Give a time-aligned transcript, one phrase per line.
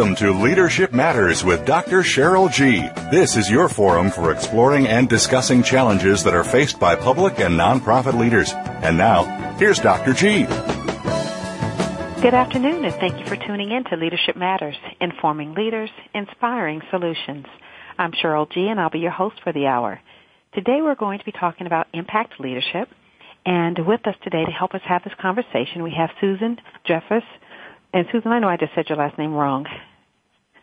[0.00, 2.00] Welcome to Leadership Matters with Dr.
[2.00, 2.88] Cheryl G.
[3.10, 7.60] This is your forum for exploring and discussing challenges that are faced by public and
[7.60, 8.50] nonprofit leaders.
[8.54, 9.24] And now,
[9.58, 10.14] here's Dr.
[10.14, 10.44] G.
[12.22, 17.44] Good afternoon, and thank you for tuning in to Leadership Matters, informing leaders, inspiring solutions.
[17.98, 20.00] I'm Cheryl G., and I'll be your host for the hour.
[20.54, 22.88] Today we're going to be talking about impact leadership,
[23.44, 27.22] and with us today to help us have this conversation, we have Susan Jeffers,
[27.92, 29.66] and Susan, I know I just said your last name wrong.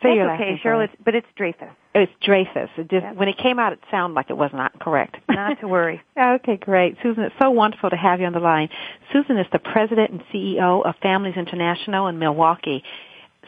[0.02, 1.70] Say That's okay, Cheryl, it's, but it's Dreyfus.
[1.94, 2.70] It's Dreyfus.
[2.76, 5.16] It just, When it came out, it sounded like it was not correct.
[5.28, 6.00] Not to worry.
[6.16, 6.96] okay, great.
[7.02, 8.68] Susan, it's so wonderful to have you on the line.
[9.12, 12.84] Susan is the president and CEO of Families International in Milwaukee.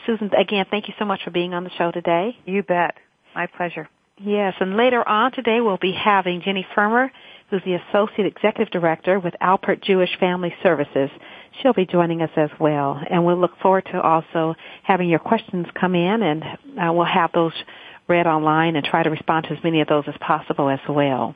[0.06, 2.36] Susan, again, thank you so much for being on the show today.
[2.44, 2.94] You bet.
[3.34, 3.88] My pleasure.
[4.18, 7.10] Yes, and later on today we'll be having Jenni Frumer,
[7.48, 11.10] who's the Associate Executive Director with Alpert Jewish Family Services
[11.60, 13.00] she'll be joining us as well.
[13.10, 17.30] And we'll look forward to also having your questions come in and uh, we'll have
[17.32, 17.52] those
[18.08, 21.34] read online and try to respond to as many of those as possible as well.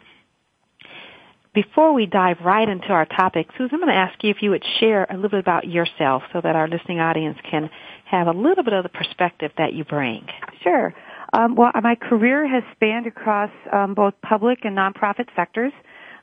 [1.54, 4.50] Before we dive right into our topic, Susan, I'm going to ask you if you
[4.50, 7.70] would share a little bit about yourself so that our listening audience can
[8.06, 10.26] have a little bit of the perspective that you bring.
[10.62, 10.92] Sure.
[11.32, 15.72] Um, well, my career has spanned across um, both public and nonprofit sectors.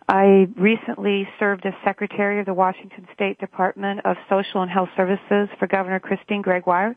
[0.07, 5.47] I recently served as Secretary of the Washington State Department of Social and Health Services
[5.59, 6.95] for Governor Christine Gregoire.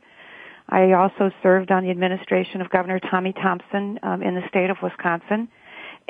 [0.68, 4.78] I also served on the administration of Governor Tommy Thompson um, in the state of
[4.82, 5.48] Wisconsin.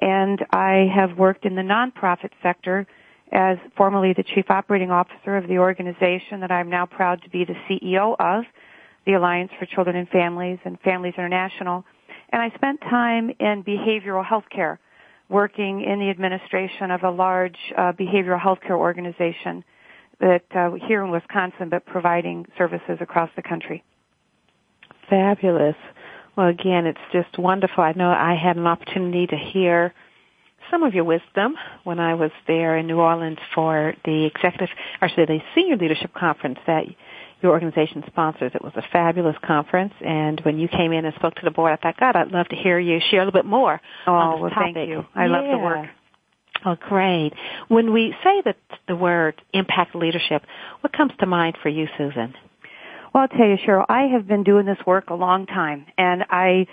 [0.01, 2.87] And I have worked in the nonprofit sector
[3.33, 7.45] as formerly the Chief Operating Officer of the organization that I'm now proud to be
[7.45, 8.45] the CEO of,
[9.07, 11.85] the Alliance for Children and Families and Families International.
[12.31, 14.79] And I spent time in behavioral health care
[15.29, 19.65] working in the administration of a large uh, behavioral health care organization
[20.21, 23.83] that uh, here in Wisconsin, but providing services across the country.
[25.09, 25.77] Fabulous.
[26.37, 27.83] Well, again, it's just wonderful.
[27.83, 29.95] I know I had an opportunity to hear
[30.71, 34.71] some of your wisdom when I was there in New Orleans for the executive,
[35.01, 36.85] or say the senior leadership conference that
[37.43, 38.53] your organization sponsors.
[38.55, 41.73] It was a fabulous conference, and when you came in and spoke to the board,
[41.73, 43.81] I thought, God, I'd love to hear you share a little bit more.
[44.07, 44.75] Oh, well, topic.
[44.75, 45.05] thank you.
[45.15, 45.33] I yeah.
[45.33, 45.87] love the work.
[46.67, 47.33] Oh, great.
[47.69, 48.57] When we say that
[48.89, 50.43] the word impact leadership,
[50.81, 52.35] what comes to mind for you, Susan?
[53.13, 56.25] Well, I'll tell you, Cheryl, I have been doing this work a long time, and
[56.31, 56.67] I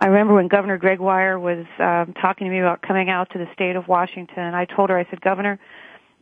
[0.00, 3.46] I remember when Governor Gregoire was um, talking to me about coming out to the
[3.52, 4.54] state of Washington.
[4.54, 5.58] I told her, I said, Governor,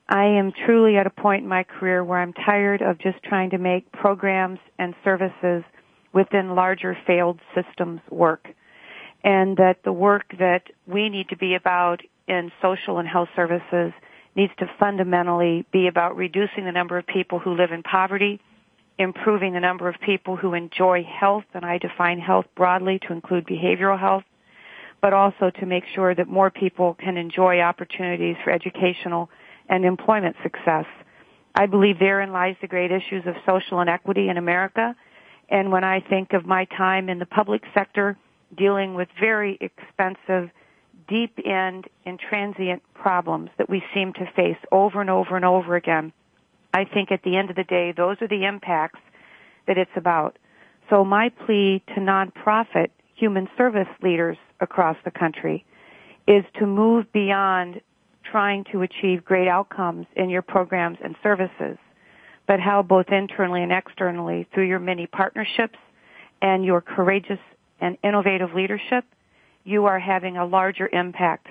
[0.08, 3.50] I am truly at a point in my career where I'm tired of just trying
[3.50, 5.64] to make programs and services
[6.12, 8.48] within larger failed systems work.
[9.24, 13.92] And that the work that we need to be about in social and health services
[14.36, 18.40] needs to fundamentally be about reducing the number of people who live in poverty,
[18.98, 23.46] improving the number of people who enjoy health, and I define health broadly to include
[23.46, 24.24] behavioral health,
[25.02, 29.30] but also to make sure that more people can enjoy opportunities for educational
[29.68, 30.86] and employment success.
[31.54, 34.94] I believe therein lies the great issues of social inequity in America.
[35.48, 38.16] And when I think of my time in the public sector
[38.56, 40.50] dealing with very expensive,
[41.08, 45.76] deep end and transient problems that we seem to face over and over and over
[45.76, 46.12] again,
[46.74, 49.00] I think at the end of the day, those are the impacts
[49.66, 50.38] that it's about.
[50.90, 55.64] So my plea to nonprofit human service leaders across the country
[56.28, 57.80] is to move beyond
[58.30, 61.78] trying to achieve great outcomes in your programs and services,
[62.46, 65.78] but how both internally and externally through your many partnerships
[66.42, 67.38] and your courageous
[67.80, 69.04] and innovative leadership,
[69.64, 71.48] you are having a larger impact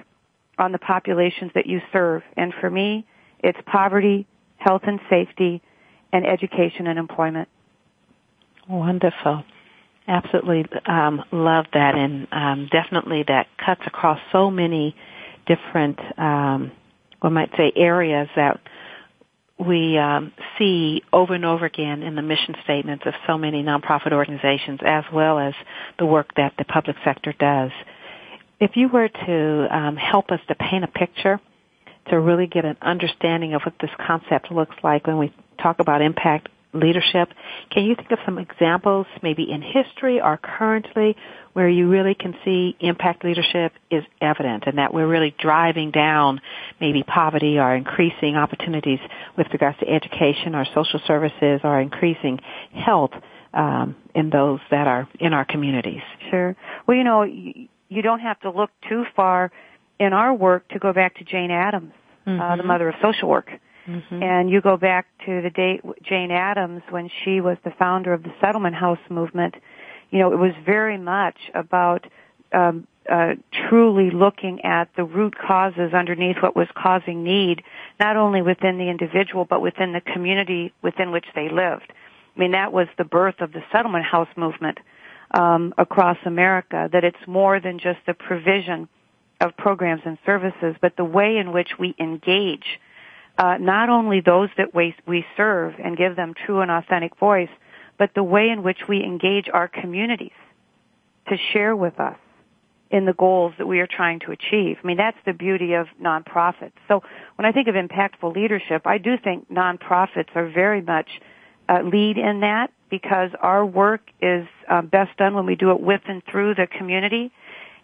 [0.58, 2.24] on the populations that you serve.
[2.38, 3.06] And for me,
[3.40, 4.26] it's poverty,
[4.58, 5.62] health and safety,
[6.14, 7.50] and education and employment.
[8.70, 9.44] Wonderful.
[10.08, 14.96] Absolutely um, love that, and um, definitely that cuts across so many
[15.46, 16.72] different, um,
[17.20, 18.60] one might say, areas that
[19.58, 24.12] we um, see over and over again in the mission statements of so many nonprofit
[24.12, 25.54] organizations, as well as
[25.98, 27.72] the work that the public sector does.
[28.60, 31.40] If you were to um, help us to paint a picture,
[32.10, 36.02] to really get an understanding of what this concept looks like when we talk about
[36.02, 37.30] impact leadership.
[37.72, 41.16] Can you think of some examples, maybe in history or currently,
[41.54, 46.42] where you really can see impact leadership is evident and that we're really driving down
[46.82, 49.00] maybe poverty or increasing opportunities
[49.38, 52.40] with regards to education or social services or increasing
[52.74, 53.12] health
[53.54, 56.02] um, in those that are in our communities?
[56.30, 56.56] Sure.
[56.86, 59.52] Well, you know, you don't have to look too far
[60.00, 61.94] in our work to go back to Jane Addams,
[62.28, 62.40] mm-hmm.
[62.40, 62.68] uh, the mm-hmm.
[62.68, 63.50] mother of social work.
[63.88, 64.24] Mm-hmm.
[64.24, 68.24] And you go back to the date Jane Addams when she was the founder of
[68.24, 69.56] the settlement house movement.
[70.10, 72.06] You know, it was very much about
[72.52, 73.36] um, uh,
[73.70, 77.64] truly looking at the root causes underneath what was causing need,
[78.00, 81.92] not only within the individual but within the community within which they lived.
[82.36, 84.80] I mean, that was the birth of the settlement house movement
[85.32, 86.90] um, across America.
[86.92, 88.90] That it's more than just the provision
[89.40, 92.80] of programs and services, but the way in which we engage
[93.38, 97.50] uh, not only those that we, we serve and give them true and authentic voice,
[97.98, 100.32] but the way in which we engage our communities
[101.28, 102.18] to share with us
[102.92, 104.78] in the goals that we are trying to achieve.
[104.84, 106.74] I mean, that's the beauty of nonprofits.
[106.88, 107.04] So
[107.36, 111.10] when I think of impactful leadership, I do think nonprofits are very much
[111.68, 115.82] uh, lead in that because our work is uh, best done when we do it
[115.82, 117.32] with and through the community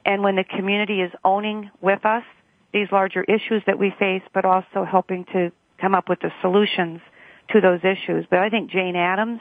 [0.05, 2.23] and when the community is owning with us
[2.73, 7.01] these larger issues that we face, but also helping to come up with the solutions
[7.51, 8.25] to those issues.
[8.29, 9.39] But I think Jane Addams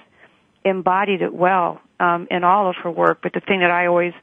[0.65, 3.21] embodied it well um, in all of her work.
[3.23, 4.15] But the thing that I always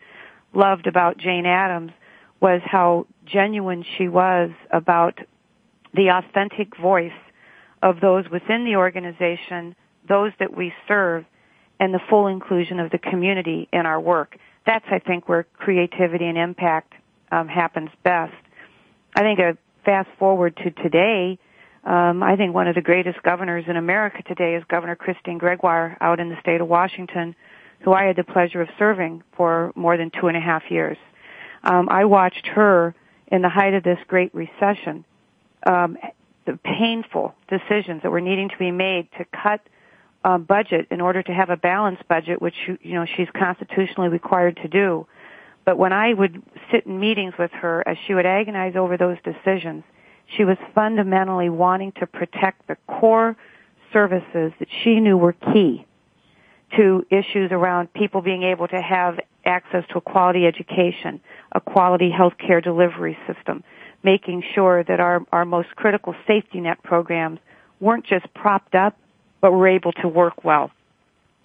[0.54, 1.92] loved about Jane Addams
[2.40, 5.20] was how genuine she was about
[5.94, 7.12] the authentic voice
[7.82, 9.76] of those within the organization,
[10.08, 11.26] those that we serve,
[11.80, 14.38] and the full inclusion of the community in our work.
[14.66, 16.94] That's, I think, where creativity and impact
[17.32, 18.34] um, happens best.
[19.18, 21.40] I think a fast forward to today,
[21.84, 25.98] um, I think one of the greatest governors in America today is Governor Christine Gregoire
[26.00, 27.36] out in the state of Washington,
[27.80, 31.00] who I had the pleasure of serving for more than two and a half years.
[31.64, 32.94] Um, I watched her
[33.26, 35.04] in the height of this great recession,
[35.66, 35.98] um,
[36.46, 39.62] the painful decisions that were needing to be made to cut
[40.24, 44.58] um, budget in order to have a balanced budget, which you know she's constitutionally required
[44.58, 45.08] to do.
[45.68, 46.42] But when I would
[46.72, 49.84] sit in meetings with her, as she would agonize over those decisions,
[50.38, 53.36] she was fundamentally wanting to protect the core
[53.92, 55.86] services that she knew were key
[56.78, 61.20] to issues around people being able to have access to a quality education,
[61.52, 63.62] a quality healthcare delivery system,
[64.04, 67.40] making sure that our, our most critical safety net programs
[67.82, 68.98] weren't just propped up,
[69.42, 70.72] but were able to work well.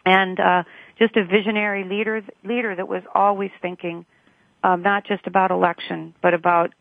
[0.07, 0.63] And uh,
[1.03, 4.07] just a visionary leader leader that was always thinking
[4.63, 6.73] um, not just about election, but about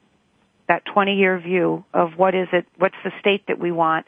[0.67, 4.05] that 20 year view of what is it, what's the state that we want,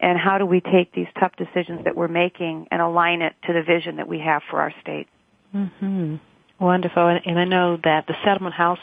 [0.00, 3.54] and how do we take these tough decisions that we're making and align it to
[3.54, 5.08] the vision that we have for our state.
[5.54, 6.16] Mm-hmm.
[6.60, 8.78] Wonderful, and, and I know that the settlement house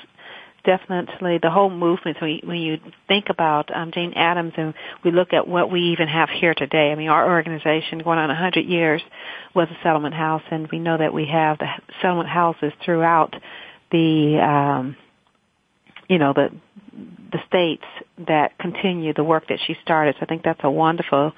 [0.64, 2.78] definitely the whole movement when you, when you
[3.08, 4.74] think about um, Jane Addams and
[5.04, 6.92] we look at what we even have here today.
[6.92, 9.02] I mean, our organization going on 100 years
[9.56, 11.68] was a settlement house, and we know that we have the
[12.02, 13.36] settlement houses throughout
[13.92, 14.96] the um,
[16.08, 16.50] you know the
[17.32, 17.86] the states
[18.28, 20.16] that continue the work that she started.
[20.20, 21.32] So I think that's a wonderful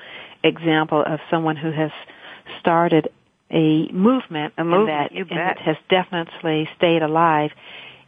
[0.43, 1.91] example of someone who has
[2.59, 3.09] started
[3.51, 7.51] a movement, a movement that has definitely stayed alive.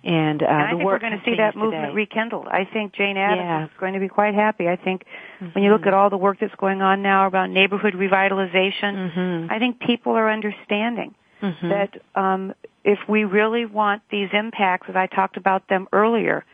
[0.06, 1.96] And, uh, and I think we're going to see that movement today.
[1.96, 2.48] rekindled.
[2.48, 3.66] I think Jane Addams yeah.
[3.66, 4.68] is going to be quite happy.
[4.68, 5.04] I think
[5.42, 5.48] mm-hmm.
[5.54, 9.52] when you look at all the work that's going on now about neighborhood revitalization, mm-hmm.
[9.52, 11.70] I think people are understanding mm-hmm.
[11.70, 16.46] that um, if we really want these impacts, as I talked about them earlier,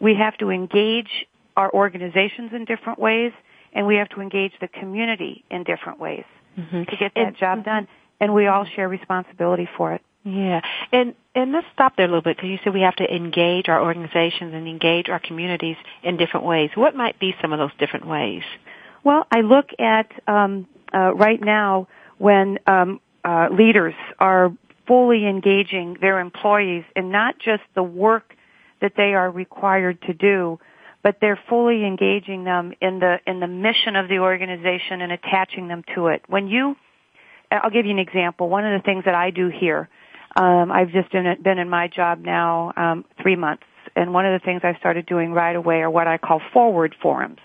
[0.00, 1.26] we have to engage
[1.58, 3.32] our organizations in different ways,
[3.74, 6.24] and we have to engage the community in different ways
[6.58, 6.84] mm-hmm.
[6.84, 7.86] to get that and, job done.
[8.18, 10.00] And we all share responsibility for it.
[10.24, 13.14] Yeah, and and let's stop there a little bit because you said we have to
[13.14, 16.70] engage our organizations and engage our communities in different ways.
[16.74, 18.42] What might be some of those different ways?
[19.04, 24.50] Well, I look at um, uh, right now when um, uh, leaders are
[24.86, 28.34] fully engaging their employees in not just the work
[28.80, 30.58] that they are required to do,
[31.02, 35.68] but they're fully engaging them in the in the mission of the organization and attaching
[35.68, 36.22] them to it.
[36.28, 36.76] When you,
[37.50, 38.48] I'll give you an example.
[38.48, 39.88] One of the things that I do here,
[40.36, 43.64] um, I've just been, been in my job now um, three months,
[43.94, 46.94] and one of the things I started doing right away are what I call forward
[47.00, 47.38] forums.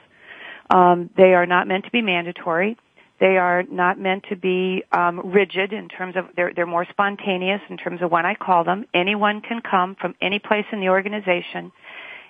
[0.70, 2.78] Um, they are not meant to be mandatory.
[3.20, 7.60] They are not meant to be um, rigid in terms of they're they're more spontaneous
[7.70, 8.86] in terms of when I call them.
[8.94, 11.72] Anyone can come from any place in the organization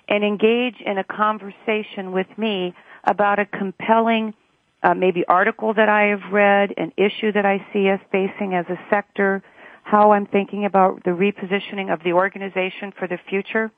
[0.08, 2.74] and engage in a conversation with me
[3.04, 4.34] about a compelling
[4.82, 8.66] uh, maybe article that I have read, an issue that I see us facing as
[8.68, 9.42] a sector,
[9.90, 13.70] how I'm thinking about the repositioning of the organization for the future,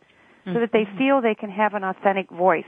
[0.44, 0.98] so that they mm-hmm.
[0.98, 2.64] feel they can have an authentic voice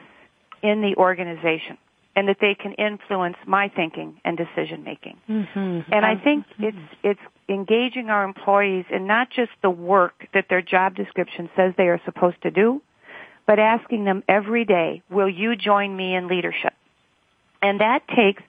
[0.62, 1.76] in the organization
[2.16, 5.18] and that they can influence my thinking and decision making.
[5.28, 5.92] Mm-hmm.
[5.92, 6.64] And I think mm-hmm.
[6.64, 11.74] it's it's engaging our employees in not just the work that their job description says
[11.76, 12.80] they are supposed to do,
[13.46, 16.72] but asking them every day, will you join me in leadership?
[17.60, 18.42] And that takes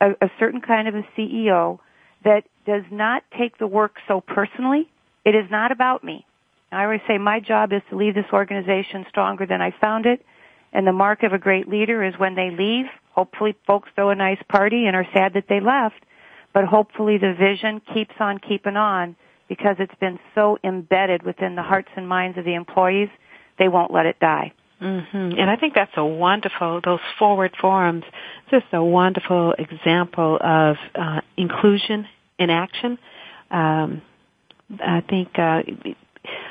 [0.00, 1.78] a, a certain kind of a CEO
[2.24, 4.88] that does not take the work so personally.
[5.24, 6.26] It is not about me.
[6.70, 10.24] I always say my job is to leave this organization stronger than I found it.
[10.72, 14.14] And the mark of a great leader is when they leave, hopefully folks throw a
[14.14, 16.02] nice party and are sad that they left,
[16.54, 19.16] but hopefully the vision keeps on keeping on
[19.48, 23.10] because it's been so embedded within the hearts and minds of the employees,
[23.58, 24.52] they won't let it die.
[24.80, 25.38] Mm-hmm.
[25.38, 28.04] And I think that's a wonderful, those forward forums,
[28.52, 32.06] just a wonderful example of uh, inclusion
[32.38, 32.98] in action.
[33.50, 34.02] Um,
[34.78, 35.62] I think uh,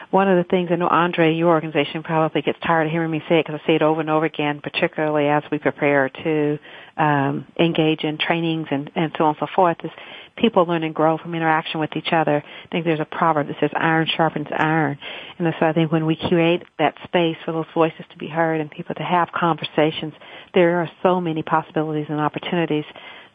[0.10, 3.22] one of the things I know, Andre, your organization probably gets tired of hearing me
[3.30, 6.60] say it because I say it over and over again, particularly as we prepare to
[6.98, 9.92] um, engage in trainings and, and so on and so forth, is
[10.38, 12.44] people learn and grow from interaction with each other.
[12.44, 14.98] I think there's a proverb that says iron sharpens iron.
[15.38, 18.62] And so I think when we create that space for those voices to be heard
[18.62, 20.14] and people to have conversations,
[20.54, 22.86] there are so many possibilities and opportunities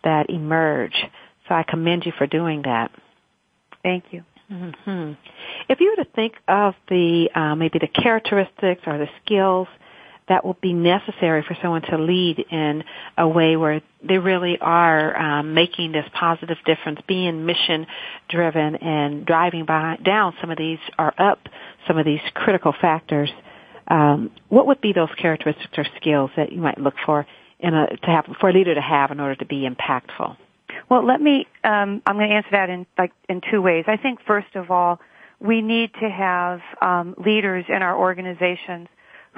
[0.05, 0.95] that emerge.
[1.49, 2.91] So I commend you for doing that.
[3.83, 4.25] Thank you.
[4.51, 5.13] Mm-hmm.
[5.69, 9.67] If you were to think of the uh, maybe the characteristics or the skills
[10.29, 12.83] that will be necessary for someone to lead in
[13.17, 17.87] a way where they really are um, making this positive difference, being mission
[18.29, 21.39] driven and driving by, down some of these or up
[21.87, 23.31] some of these critical factors.
[23.89, 27.25] Um, what would be those characteristics or skills that you might look for
[27.61, 30.37] in a, to have for a leader to have in order to be impactful?
[30.91, 31.47] Well, let me.
[31.63, 33.85] Um, I'm going to answer that in like in two ways.
[33.87, 34.99] I think first of all,
[35.39, 38.89] we need to have um, leaders in our organizations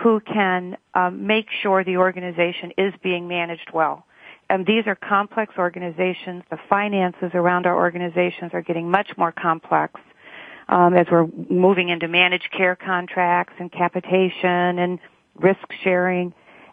[0.03, 4.05] who can um, make sure the organization is being managed well.
[4.51, 6.43] And these are complex organizations.
[6.51, 10.01] The finances around our organizations are getting much more complex
[10.69, 14.99] um, as we're moving into managed care contracts and capitation and
[15.37, 16.33] risk sharing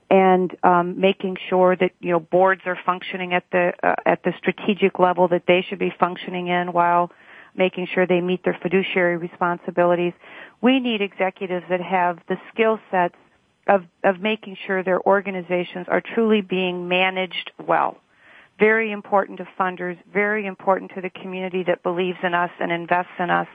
[0.10, 4.34] and um, making sure that you know boards are functioning at the uh, at the
[4.38, 7.12] strategic level that they should be functioning in while
[7.56, 10.14] making sure they meet their fiduciary responsibilities.
[10.62, 13.16] We need executives that have the skill sets
[13.68, 17.98] of, of making sure their organizations are truly being managed well.
[18.60, 23.12] Very important to funders, very important to the community that believes in us and invests
[23.20, 23.48] in us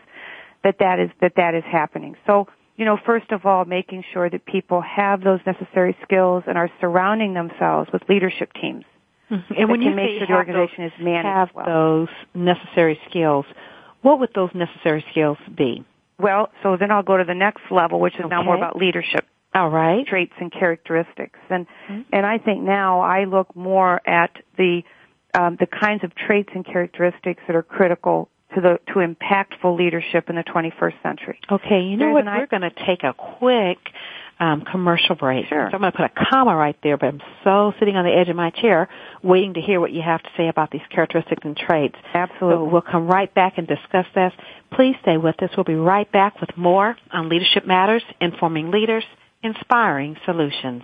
[0.62, 2.16] that that is, that that is happening.
[2.26, 6.58] So, you know, first of all, making sure that people have those necessary skills and
[6.58, 8.84] are surrounding themselves with leadership teams.
[9.30, 9.54] Mm-hmm.
[9.56, 11.66] And when you make sure the organization those, is managed have well.
[11.66, 13.46] those necessary skills,
[14.02, 15.84] what would those necessary skills be?
[16.20, 18.28] Well, so then I'll go to the next level, which is okay.
[18.28, 19.26] now more about leadership.
[19.54, 20.06] All right.
[20.06, 21.38] Traits and characteristics.
[21.48, 22.02] And, mm-hmm.
[22.12, 24.82] and I think now I look more at the,
[25.34, 30.28] um, the kinds of traits and characteristics that are critical to the, to impactful leadership
[30.28, 31.40] in the 21st century.
[31.50, 32.38] Okay, you know There's what?
[32.38, 33.78] We're going to take a quick
[34.40, 35.46] um, commercial break.
[35.48, 35.68] Sure.
[35.70, 38.10] So I'm going to put a comma right there, but I'm so sitting on the
[38.10, 38.88] edge of my chair
[39.22, 41.96] waiting to hear what you have to say about these characteristics and traits.
[42.14, 42.56] Absolutely.
[42.56, 44.32] So we'll come right back and discuss this.
[44.72, 45.50] Please stay with us.
[45.56, 49.04] We'll be right back with more on Leadership Matters, Informing Leaders,
[49.42, 50.82] Inspiring Solutions.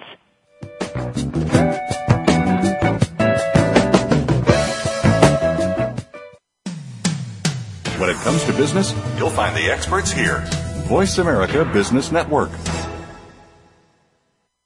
[7.98, 10.44] When it comes to business, you'll find the experts here.
[10.86, 12.50] Voice America Business Network.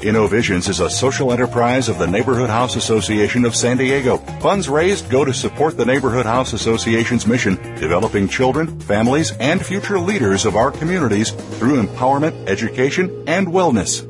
[0.00, 4.16] InnoVisions is a social enterprise of the Neighborhood House Association of San Diego.
[4.40, 9.98] Funds raised go to support the Neighborhood House Association's mission, developing children, families, and future
[9.98, 14.09] leaders of our communities through empowerment, education, and wellness.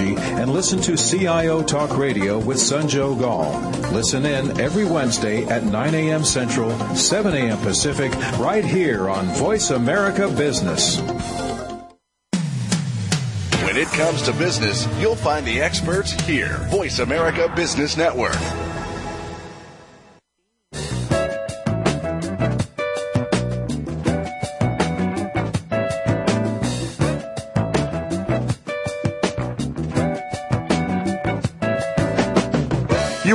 [0.09, 3.91] and listen to CIO Talk Radio with Sanjog Aul.
[3.91, 6.23] Listen in every Wednesday at 9 a.m.
[6.23, 7.57] Central, 7 a.m.
[7.59, 10.99] Pacific, right here on Voice America Business.
[13.63, 16.57] When it comes to business, you'll find the experts here.
[16.69, 18.35] Voice America Business Network.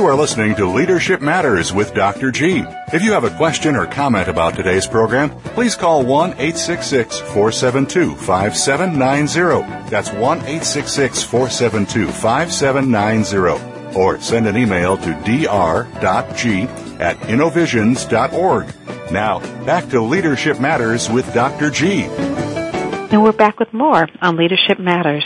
[0.07, 2.31] Are listening to Leadership Matters with Dr.
[2.31, 2.63] G.
[2.93, 8.15] If you have a question or comment about today's program, please call 1 866 472
[8.15, 9.89] 5790.
[9.89, 13.97] That's 1 866 472 5790.
[13.99, 16.61] Or send an email to dr.g
[17.01, 18.73] at innovisions.org.
[19.11, 21.69] Now, back to Leadership Matters with Dr.
[21.69, 22.03] G.
[22.03, 25.25] And we're back with more on Leadership Matters,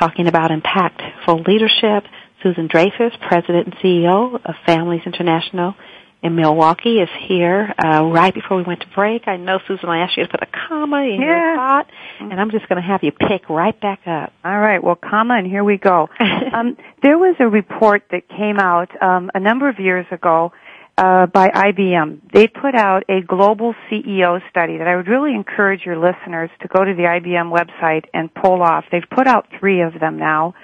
[0.00, 2.04] talking about impactful leadership
[2.42, 5.74] Susan Dreyfus, President and CEO of Families International
[6.22, 7.72] in Milwaukee, is here.
[7.82, 10.42] Uh, right before we went to break, I know Susan, I asked you to put
[10.42, 11.26] a comma in Yeah.
[11.26, 11.86] your thought,
[12.20, 14.32] and I'm just going to have you pick right back up.
[14.44, 16.08] All right, well, comma, and here we go.
[16.52, 20.52] um, there was a report that came out um, a number of years ago
[20.98, 22.32] uh, by IBM.
[22.32, 26.68] They put out a global CEO study that I would really encourage your listeners to
[26.68, 28.84] go to the IBM website and pull off.
[28.90, 30.54] They've put out three of them now.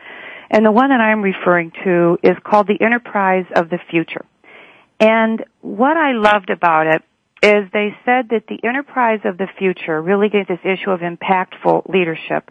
[0.52, 4.25] And the one that I'm referring to is called the Enterprise of the Future.
[5.00, 7.02] And what I loved about it
[7.42, 11.88] is they said that the enterprise of the future, really get this issue of impactful
[11.88, 12.50] leadership,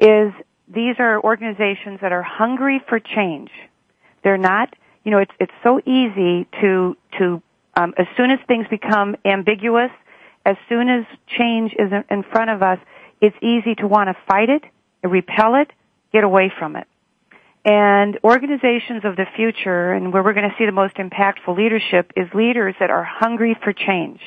[0.00, 0.32] is
[0.68, 3.50] these are organizations that are hungry for change.
[4.24, 7.42] They're not, you know, it's it's so easy to to
[7.74, 9.90] um, as soon as things become ambiguous,
[10.44, 11.04] as soon as
[11.38, 12.78] change is in front of us,
[13.20, 14.64] it's easy to want to fight it,
[15.02, 15.70] repel it,
[16.12, 16.86] get away from it.
[17.64, 22.12] And organizations of the future, and where we're going to see the most impactful leadership,
[22.16, 24.20] is leaders that are hungry for change.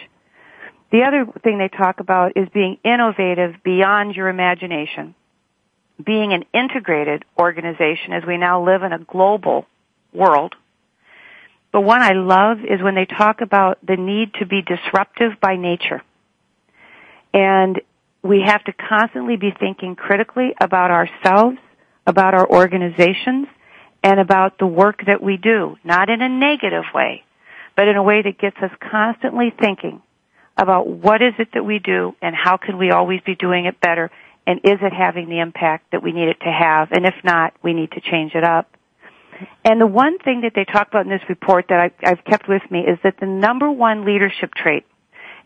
[0.91, 5.15] The other thing they talk about is being innovative beyond your imagination.
[6.03, 9.65] Being an integrated organization as we now live in a global
[10.13, 10.55] world.
[11.73, 15.57] But one I love is when they talk about the need to be disruptive by
[15.57, 16.01] nature.
[17.33, 17.81] And
[18.23, 21.57] we have to constantly be thinking critically about ourselves,
[22.07, 23.47] about our organizations,
[24.03, 25.77] and about the work that we do.
[25.83, 27.23] Not in a negative way,
[27.75, 30.01] but in a way that gets us constantly thinking
[30.57, 33.79] about what is it that we do and how can we always be doing it
[33.81, 34.09] better
[34.47, 37.53] and is it having the impact that we need it to have and if not
[37.63, 38.69] we need to change it up
[39.65, 42.47] and the one thing that they talk about in this report that I, I've kept
[42.47, 44.85] with me is that the number one leadership trait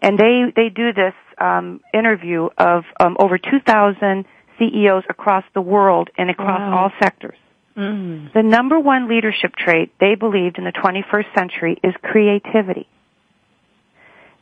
[0.01, 4.25] and they they do this um, interview of um, over 2,000
[4.59, 6.77] CEOs across the world and across Wow.
[6.77, 7.37] all sectors.
[7.77, 8.33] Mm.
[8.33, 12.87] The number one leadership trait they believed in the 21st century is creativity.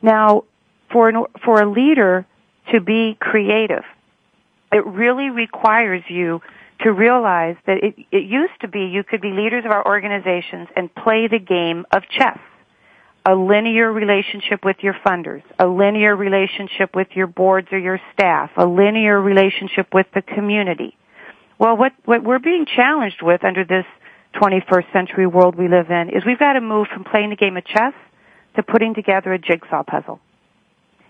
[0.02, 0.44] Now,
[0.90, 2.26] for an, for a leader
[2.72, 3.84] to be creative,
[4.72, 6.40] it really requires you
[6.80, 10.68] to realize that it, it used to be you could be leaders of our organizations
[10.76, 12.38] and play the game of chess.
[13.28, 18.50] A linear relationship with your funders, a linear relationship with your boards or your staff,
[18.56, 20.96] a linear relationship with the community.
[21.58, 23.84] Well, what, what we're being challenged with under this
[24.36, 27.58] 21st century world we live in is we've got to move from playing the game
[27.58, 27.92] of chess
[28.56, 30.20] to putting together a jigsaw puzzle.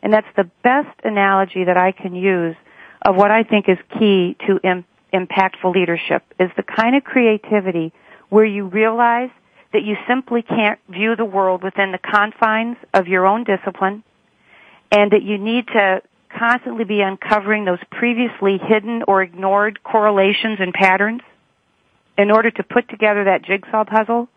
[0.02, 2.56] And that's the best analogy that I can use
[3.02, 7.92] of what I think is key to Im- impactful leadership is the kind of creativity
[8.28, 9.30] where you realize
[9.72, 14.02] that you simply can't view the world within the confines of your own discipline
[14.90, 16.02] and that you need to
[16.36, 21.22] constantly be uncovering those previously hidden or ignored correlations and patterns
[22.16, 24.28] in order to put together that jigsaw puzzle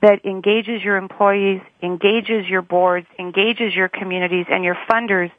[0.00, 5.30] that engages your employees, engages your boards, engages your communities and your funders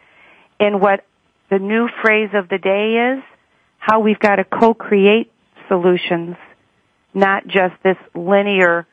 [0.60, 1.06] in what
[1.50, 3.24] the new phrase of the day is,
[3.78, 5.32] how we've got to co-create
[5.68, 6.38] solutions,
[7.14, 8.88] not just this linear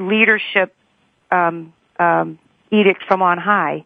[0.00, 0.74] leadership
[1.30, 2.38] um, um,
[2.70, 3.84] edict from on high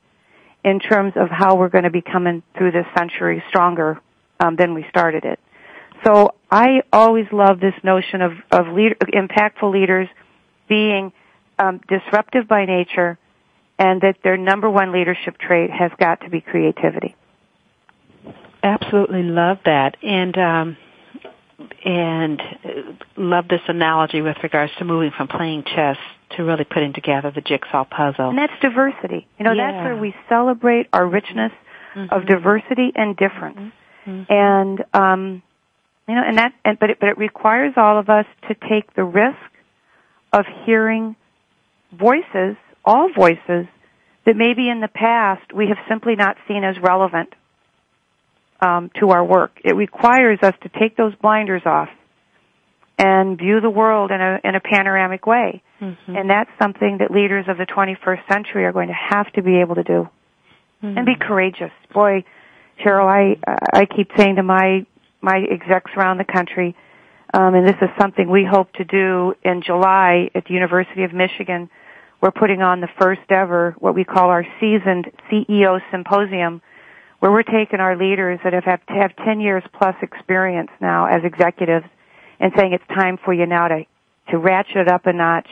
[0.64, 4.00] in terms of how we're going to be coming through this century stronger
[4.40, 5.38] um, than we started it.
[6.04, 10.08] So I always love this notion of, of impactful leaders
[10.68, 11.12] being
[11.58, 13.18] um, disruptive by nature
[13.78, 17.14] and that their number one leadership trait has got to be creativity.
[18.62, 19.96] Absolutely love that.
[20.02, 20.76] And, um,
[21.84, 22.40] and
[23.16, 25.96] love this analogy with regards to moving from playing chess
[26.36, 28.30] to really putting together the jigsaw puzzle.
[28.30, 29.26] And that's diversity.
[29.38, 29.72] You know, yeah.
[29.72, 31.52] that's where we celebrate our richness
[31.94, 32.12] mm-hmm.
[32.12, 33.72] of diversity and difference.
[34.06, 34.32] Mm-hmm.
[34.32, 35.42] And um,
[36.08, 38.94] you know, and that, and, but it, but it requires all of us to take
[38.94, 39.38] the risk
[40.32, 41.16] of hearing
[41.92, 43.66] voices, all voices,
[44.26, 47.34] that maybe in the past we have simply not seen as relevant
[48.60, 49.58] um, to our work.
[49.64, 51.88] It requires us to take those blinders off
[52.98, 55.62] and view the world in a in a panoramic way.
[55.80, 56.16] Mm-hmm.
[56.16, 59.60] And that's something that leaders of the 21st century are going to have to be
[59.60, 60.08] able to do.
[60.82, 60.98] Mm-hmm.
[60.98, 61.72] And be courageous.
[61.92, 62.24] Boy,
[62.84, 63.36] Cheryl, I
[63.72, 64.86] I keep saying to my
[65.20, 66.76] my execs around the country,
[67.32, 71.12] um, and this is something we hope to do in July at the University of
[71.12, 71.70] Michigan.
[72.20, 76.62] We're putting on the first ever what we call our seasoned CEO symposium,
[77.24, 81.24] where we're taking our leaders that have have, have 10 years plus experience now as
[81.24, 81.86] executives
[82.38, 83.86] and saying it's time for you now to
[84.28, 85.48] to ratchet it up a notch.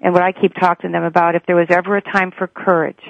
[0.00, 2.46] And what I keep talking to them about, if there was ever a time for
[2.46, 3.02] courage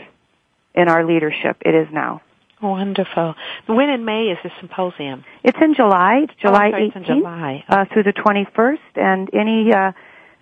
[0.75, 2.21] in our leadership, it is now.
[2.61, 3.37] Wonderful.
[3.67, 5.25] When in May is the symposium?
[5.45, 6.23] It's in July.
[6.25, 7.65] It's July oh, 18th July.
[7.69, 8.79] Uh, through the 21st.
[8.97, 9.93] And any uh,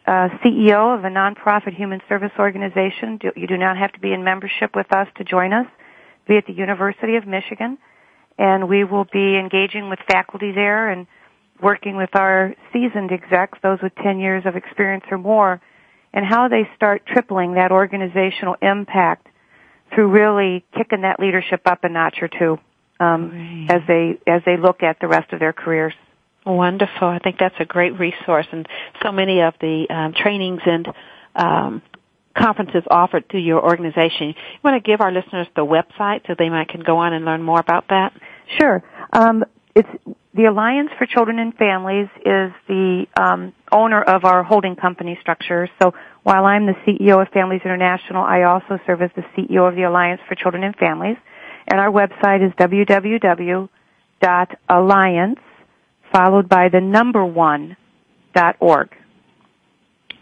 [0.07, 4.15] uh, CEO of a nonprofit human service organization, do, you do not have to be
[4.15, 5.67] in membership with us to join us.
[6.29, 7.79] Be at the University of Michigan,
[8.39, 11.07] and we will be engaging with faculty there and
[11.61, 15.61] working with our seasoned execs, those with 10 years of experience or more,
[16.13, 19.27] and how they start tripling that organizational impact
[19.95, 22.59] through really kicking that leadership up a notch or two
[23.01, 23.77] um, right.
[23.77, 25.95] as they as they look at the rest of their careers.
[26.45, 27.09] Wonderful.
[27.09, 28.67] I think that's a great resource, and
[29.03, 30.89] so many of the um, trainings and
[31.35, 31.83] um,
[32.37, 34.29] conferences offered through your organization.
[34.29, 37.25] You want to give our listeners the website so they might can go on and
[37.25, 38.13] learn more about that?
[38.59, 38.83] Sure.
[39.13, 39.89] Um, it's
[40.35, 45.69] the Alliance for Children and Families is the um, owner of our holding company structure.
[45.81, 49.75] So while I'm the CEO of Families International, I also serve as the CEO of
[49.75, 51.17] the Alliance for Children and Families.
[51.67, 53.71] And our website is www.alliance
[56.13, 57.77] followed by the number one
[58.35, 58.91] dot org.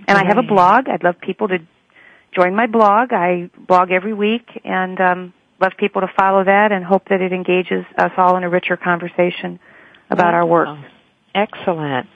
[0.09, 0.89] And I have a blog.
[0.89, 1.59] I'd love people to
[2.37, 3.13] join my blog.
[3.13, 7.33] I blog every week and um, love people to follow that and hope that it
[7.33, 9.59] engages us all in a richer conversation
[10.11, 10.69] about our work.
[11.35, 12.07] Excellent.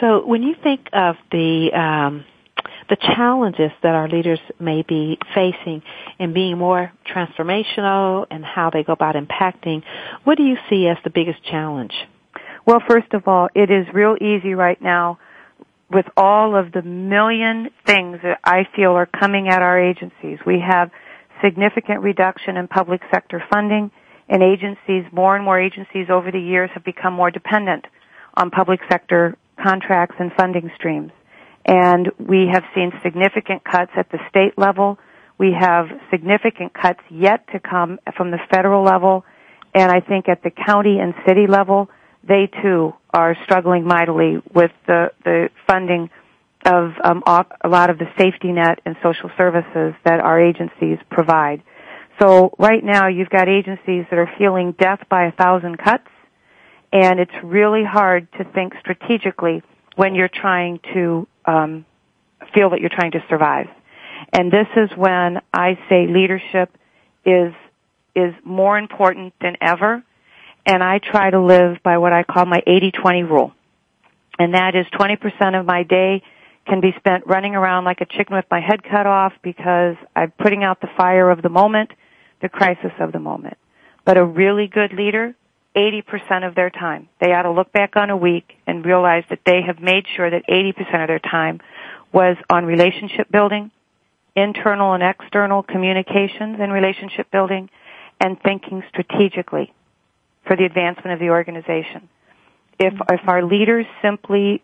[0.00, 2.24] So when you think of the um,
[2.88, 5.82] the challenges that our leaders may be facing
[6.18, 9.82] in being more transformational and how they go about impacting,
[10.24, 11.94] what do you see as the biggest challenge?
[12.66, 15.18] Well, first of all, it is real easy right now
[15.92, 20.38] with all of the million things that I feel are coming at our agencies.
[20.46, 20.90] We have
[21.42, 23.90] significant reduction in public sector funding
[24.28, 27.86] and agencies, more and more agencies over the years have become more dependent
[28.34, 31.12] on public sector contracts and funding streams.
[31.66, 34.98] And we have seen significant cuts at the state level.
[35.38, 39.24] We have significant cuts yet to come from the federal level.
[39.74, 41.88] And I think at the county and city level,
[42.26, 46.10] they too are struggling mightily with the, the funding
[46.64, 51.62] of um, a lot of the safety net and social services that our agencies provide.
[52.20, 56.06] So right now you've got agencies that are feeling death by a thousand cuts
[56.92, 59.62] and it's really hard to think strategically
[59.96, 61.84] when you're trying to um,
[62.54, 63.66] feel that you're trying to survive.
[64.32, 66.70] And this is when I say leadership
[67.24, 67.52] is
[68.14, 70.02] is more important than ever
[70.66, 73.52] and I try to live by what I call my 80-20 rule.
[74.38, 76.22] And that is 20% of my day
[76.66, 80.30] can be spent running around like a chicken with my head cut off because I'm
[80.30, 81.90] putting out the fire of the moment,
[82.40, 83.56] the crisis of the moment.
[84.04, 85.34] But a really good leader,
[85.76, 89.40] 80% of their time, they ought to look back on a week and realize that
[89.44, 91.60] they have made sure that 80% of their time
[92.12, 93.70] was on relationship building,
[94.36, 97.70] internal and external communications and relationship building,
[98.20, 99.72] and thinking strategically
[100.46, 102.08] for the advancement of the organization.
[102.78, 104.62] If, if our leaders simply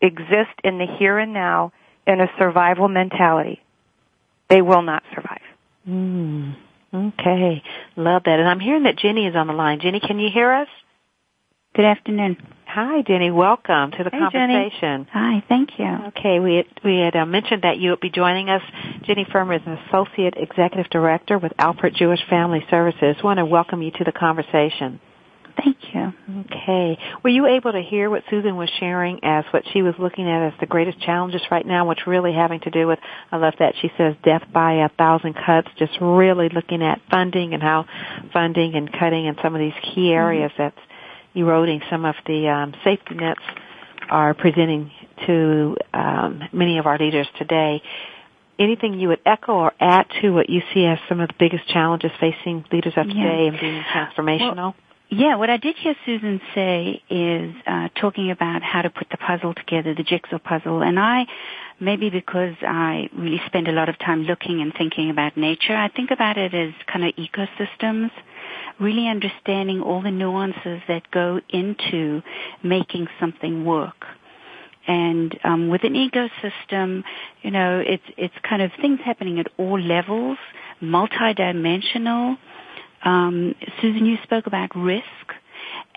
[0.00, 1.72] exist in the here and now
[2.06, 3.60] in a survival mentality,
[4.48, 5.42] they will not survive.
[5.88, 6.56] Mm,
[6.94, 7.62] okay.
[7.96, 8.38] Love that.
[8.38, 9.80] And I'm hearing that Jenni is on the line.
[9.80, 10.68] Jenni, can you hear us?
[11.74, 12.36] Good afternoon.
[12.66, 13.34] Hi, Jenni.
[13.34, 15.04] Welcome to the hey, conversation.
[15.04, 15.08] Jenni.
[15.12, 15.86] Hi, thank you.
[16.08, 18.62] Okay, we had, we had uh, mentioned that you would be joining us.
[19.06, 23.16] Jenni Frumer is an associate executive director with Alpert Jewish Family Services.
[23.20, 25.00] I want to welcome you to the conversation.
[25.58, 26.12] Thank you.
[26.46, 26.98] Okay.
[27.24, 30.46] Were you able to hear what Susan was sharing as what she was looking at
[30.46, 33.00] as the greatest challenges right now, which really having to do with,
[33.32, 37.54] I love that she says death by a thousand cuts, just really looking at funding
[37.54, 37.86] and how
[38.32, 40.18] funding and cutting in some of these key mm-hmm.
[40.18, 40.62] areas mm-hmm.
[40.62, 40.78] that's
[41.34, 43.40] eroding some of the um, safety nets
[44.10, 44.90] are presenting
[45.26, 47.82] to um, many of our leaders today.
[48.60, 51.68] Anything you would echo or add to what you see as some of the biggest
[51.68, 54.56] challenges facing leaders of today and being transformational?
[54.56, 54.74] Well,
[55.10, 59.16] yeah, what I did hear Susan say is uh, talking about how to put the
[59.16, 61.26] puzzle together, the jigsaw puzzle, and I,
[61.80, 65.88] maybe because I really spend a lot of time looking and thinking about nature, I
[65.88, 68.10] think about it as kind of ecosystems,
[68.78, 72.22] really understanding all the nuances that go into
[72.62, 74.04] making something work.
[74.86, 77.02] And um, with an ecosystem,
[77.42, 80.38] you know, it's it's kind of things happening at all levels,
[80.82, 82.36] multidimensional
[83.04, 85.04] um, Susan, you spoke about risk,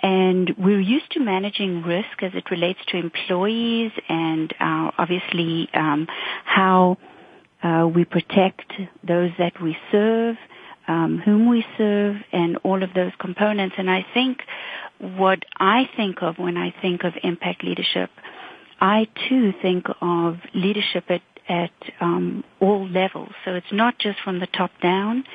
[0.02, 6.08] and we're used to managing risk as it relates to employees and uh, obviously um,
[6.44, 6.98] how
[7.64, 8.72] uh, we protect
[9.08, 10.36] those that we serve,
[10.88, 13.76] um, whom we serve, and all of those components.
[13.78, 14.40] And I think
[15.00, 18.10] what I think of when I think of impact leadership,
[18.80, 23.32] I too think of leadership at at um, all levels.
[23.46, 25.26] So it's not just from the top down.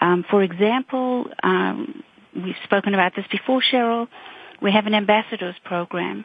[0.00, 2.02] Um, for example, um,
[2.34, 4.08] we've spoken about this before, Cheryl.
[4.62, 6.24] We have an ambassadors program,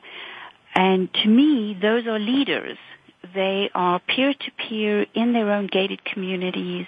[0.74, 2.78] and to me, those are leaders.
[3.36, 6.88] They are peer-to-peer in their own gated communities,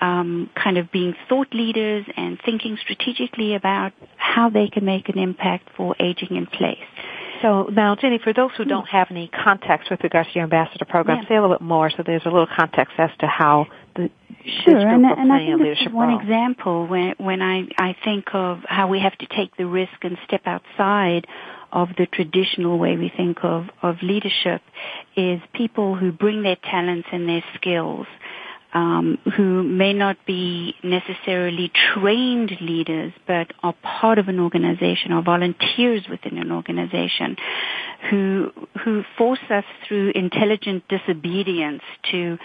[0.00, 5.18] um, kind of being thought leaders and thinking strategically about how they can make an
[5.18, 6.78] impact for aging in place.
[7.42, 10.84] So now, Jenni, for those who don't have any context with regards to your ambassador
[10.84, 11.28] program, yeah.
[11.28, 14.10] say a little bit more so there's a little context as to how the
[14.64, 16.20] Sure, and, and I think this is one role.
[16.20, 20.18] example when when I I think of how we have to take the risk and
[20.26, 21.28] step outside
[21.72, 24.60] of the traditional way we think of of leadership
[25.16, 28.06] is people who bring their talents and their skills
[28.74, 35.22] um, who may not be necessarily trained leaders, but are part of an organization or
[35.22, 37.36] volunteers within an organization,
[38.10, 38.50] who
[38.84, 42.38] who force us through intelligent disobedience to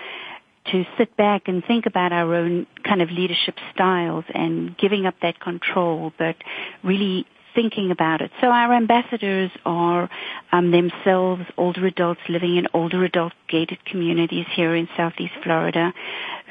[0.71, 5.15] to sit back and think about our own kind of leadership styles and giving up
[5.21, 6.35] that control, but
[6.83, 7.25] really
[7.57, 8.29] thinking about it.
[8.39, 10.07] So our ambassadors are
[10.51, 15.91] um, themselves older adults living in older adult gated communities here in Southeast Florida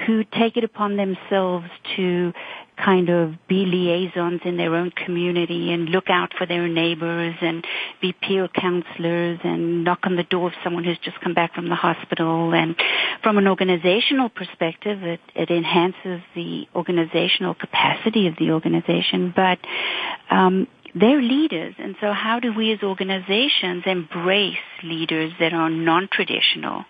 [0.04, 2.32] who take it upon themselves to
[2.82, 7.64] kind of be liaisons in their own community and look out for their neighbors and
[8.00, 11.68] be peer counselors and knock on the door of someone who's just come back from
[11.68, 12.52] the hospital.
[12.52, 12.76] And
[13.22, 19.32] from an organizational perspective, it, it enhances the organizational capacity of the organization.
[19.34, 19.58] But
[20.30, 21.74] um, they're leaders.
[21.78, 26.84] And so how do we as organizations embrace leaders that are non-traditional?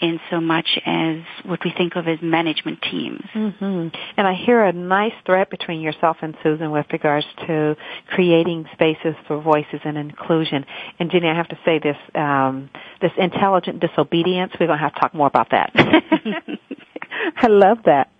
[0.00, 3.22] In so much as what we think of as management teams.
[3.34, 3.88] Mm-hmm.
[4.16, 7.76] And I hear a nice thread between yourself and Susan with regards to
[8.08, 10.66] creating spaces for voices and inclusion.
[10.98, 12.68] And Jenni, I have to say this, um,
[13.00, 15.72] this intelligent disobedience, we're going to have to talk more about that.
[17.36, 18.10] I love that.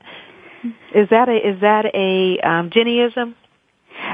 [0.94, 3.34] Is that a, is that a um, Jennyism?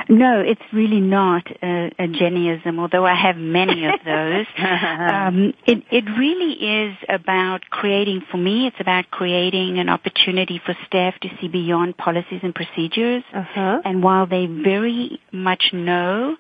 [0.09, 4.47] No, it's really not a, a Jennyism, although I have many of those.
[4.59, 10.77] um, it, it really is about creating, for me, it's about creating an opportunity for
[10.87, 13.23] staff to see beyond policies and procedures.
[13.35, 13.81] Uh-huh.
[13.85, 16.37] And while they very much know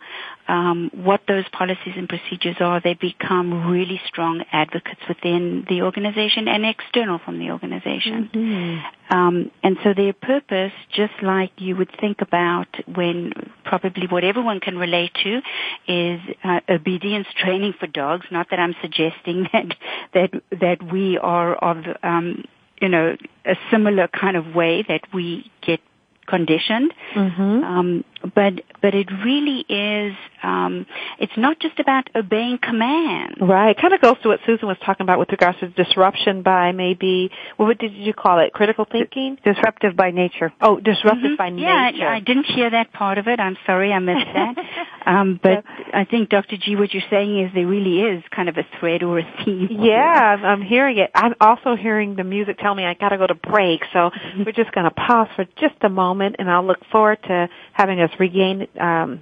[0.48, 6.48] um, what those policies and procedures are, they become really strong advocates within the organization
[6.48, 8.30] and external from the organization.
[8.34, 9.16] Mm-hmm.
[9.16, 13.32] Um, and so their purpose, just like you would think about when
[13.64, 15.40] probably what everyone can relate to
[15.86, 18.26] is uh, obedience training for dogs.
[18.30, 19.76] Not that I'm suggesting that
[20.14, 22.44] that that we are of um,
[22.80, 25.80] you know a similar kind of way that we get
[26.26, 26.92] conditioned.
[27.14, 27.64] Mm-hmm.
[27.64, 30.14] Um, but but it really is.
[30.42, 30.86] Um,
[31.18, 33.36] it's not just about obeying commands.
[33.40, 33.76] Right.
[33.80, 37.30] Kind of goes to what Susan was talking about with regards to disruption by maybe
[37.56, 38.52] what did you call it?
[38.52, 39.38] Critical thinking.
[39.44, 40.52] Disruptive by nature.
[40.60, 41.36] Oh, disruptive mm-hmm.
[41.36, 41.98] by yeah, nature.
[42.04, 43.38] Yeah, I didn't hear that part of it.
[43.38, 44.56] I'm sorry, I missed that.
[45.06, 46.56] um, but I think Dr.
[46.56, 49.68] G, what you're saying is there really is kind of a thread or a theme.
[49.70, 51.10] Yeah, I'm hearing it.
[51.14, 53.82] I'm also hearing the music tell me I got to go to break.
[53.92, 54.42] So mm-hmm.
[54.44, 58.00] we're just going to pause for just a moment, and I'll look forward to having
[58.00, 59.20] us regain um,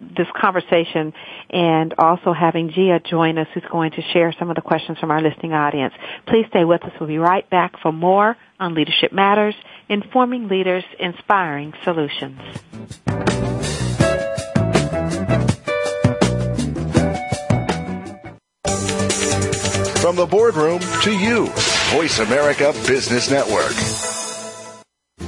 [0.00, 1.12] this conversation
[1.50, 5.10] and also having Gia join us who's going to share some of the questions from
[5.10, 5.94] our listening audience.
[6.26, 6.92] Please stay with us.
[7.00, 9.54] We'll be right back for more on Leadership Matters,
[9.88, 12.40] informing leaders, inspiring solutions.
[20.00, 21.46] From the boardroom to you,
[21.90, 24.05] Voice America Business Network.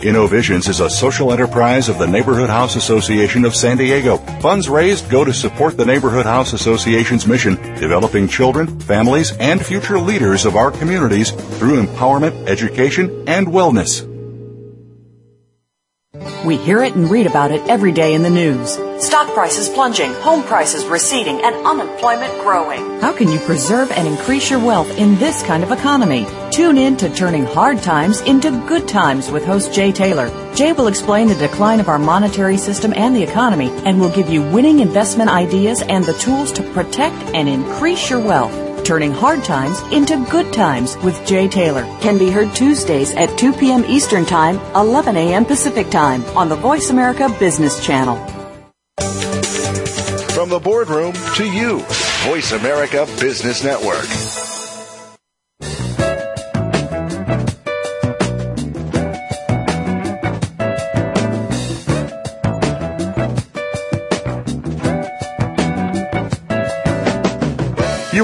[0.00, 4.18] InnoVisions is a social enterprise of the Neighborhood House Association of San Diego.
[4.40, 9.98] Funds raised go to support the Neighborhood House Association's mission, developing children, families, and future
[9.98, 14.15] leaders of our communities through empowerment, education, and wellness.
[16.44, 18.78] We hear it and read about it every day in the news.
[19.04, 23.00] Stock prices plunging, home prices receding, and unemployment growing.
[23.00, 26.26] How can you preserve and increase your wealth in this kind of economy?
[26.50, 30.30] Tune in to Turning Hard Times into Good Times with host Jay Taylor.
[30.54, 34.30] Jay will explain the decline of our monetary system and the economy and will give
[34.30, 38.54] you winning investment ideas and the tools to protect and increase your wealth.
[38.86, 43.52] Turning Hard Times into Good Times with Jay Taylor can be heard Tuesdays at 2
[43.54, 43.84] p.m.
[43.84, 45.44] Eastern Time, 11 a.m.
[45.44, 48.14] Pacific Time on the Voice America Business Channel.
[50.36, 51.80] From the boardroom to you,
[52.28, 54.45] Voice America Business Network.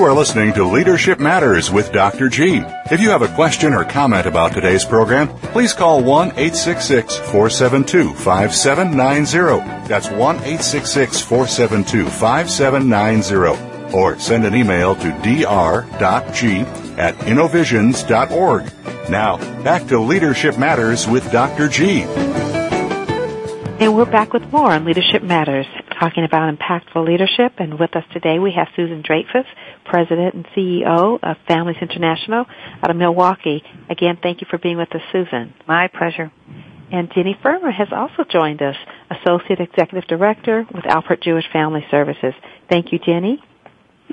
[0.02, 2.28] You are listening to Leadership Matters with Dr.
[2.28, 2.60] G.
[2.90, 8.12] If you have a question or comment about today's program, please call 1 866 472
[8.14, 9.86] 5790.
[9.86, 13.96] That's 1 866 472 5790.
[13.96, 16.60] Or send an email to dr.g
[16.98, 18.72] at innovisions.org.
[19.08, 21.68] Now, back to Leadership Matters with Dr.
[21.68, 22.02] G.
[23.82, 25.66] And we're back with more on Leadership Matters,
[25.98, 27.54] talking about impactful leadership.
[27.58, 29.46] And with us today, we have Susan Dreyfus,
[29.84, 32.44] President and CEO of Families International
[32.82, 33.62] out of Milwaukee.
[33.90, 35.54] Again, thank you for being with us, Susan.
[35.66, 36.30] My pleasure.
[36.92, 38.76] And Jenni Frumer has also joined us,
[39.10, 42.34] Associate Executive Director with Alpert Jewish Family Services.
[42.68, 43.36] Thank you, Jenni.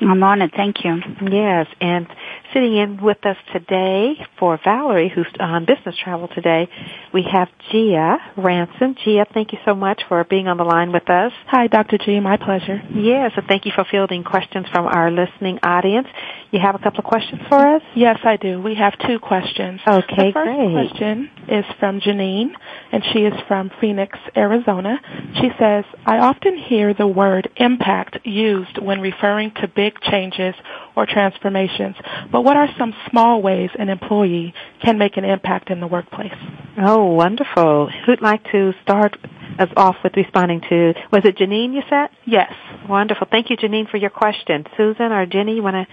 [0.01, 0.51] I'm honored.
[0.55, 0.97] Thank you.
[1.29, 2.07] Yes, and
[2.53, 6.69] sitting in with us today for Valerie, who's on business travel today,
[7.13, 8.95] we have Gia Ranson.
[9.03, 11.31] Gia, thank you so much for being on the line with us.
[11.47, 11.97] Hi, Dr.
[11.97, 12.19] G.
[12.19, 12.81] My pleasure.
[12.93, 16.07] Yes, and thank you for fielding questions from our listening audience.
[16.51, 17.81] You have a couple of questions for us?
[17.95, 18.61] Yes, I do.
[18.61, 19.81] We have two questions.
[19.87, 20.73] Okay, the first great.
[20.73, 22.51] question is from Janine,
[22.91, 24.99] and she is from Phoenix, Arizona.
[25.35, 30.55] She says, I often hear the word impact used when referring to big changes
[30.95, 31.95] or transformations,
[32.31, 36.33] but what are some small ways an employee can make an impact in the workplace?
[36.77, 37.89] Oh, wonderful.
[38.05, 39.17] Who'd like to start
[39.59, 42.09] us off with responding to, was it Janine you said?
[42.25, 42.53] Yes.
[42.87, 43.27] Wonderful.
[43.29, 44.65] Thank you, Janine, for your question.
[44.77, 45.87] Susan or Jenni, you want to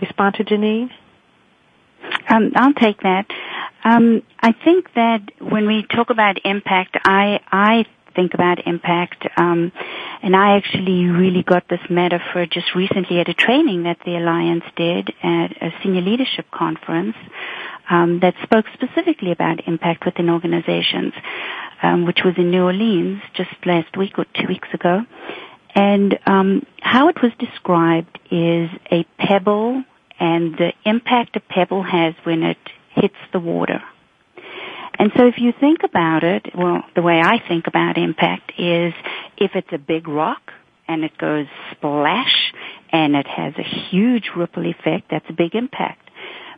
[0.00, 0.90] respond to Janine?
[2.28, 3.26] Um, I'll take that.
[3.84, 9.72] Um, I think that when we talk about impact, I I think about impact, um,
[10.22, 14.64] and I actually really got this metaphor just recently at a training that the Alliance
[14.76, 17.16] did at a senior leadership conference
[17.90, 21.12] um, that spoke specifically about impact within organizations,
[21.82, 25.04] um, which was in New Orleans just last week or two weeks ago.
[25.74, 29.82] And um, how it was described is a pebble
[30.20, 32.58] and the impact a pebble has when it
[32.90, 33.82] hits the water.
[34.98, 38.92] And so if you think about it, well, the way I think about impact is
[39.36, 40.52] if it's a big rock
[40.86, 42.52] and it goes splash
[42.90, 46.10] and it has a huge ripple effect, that's a big impact.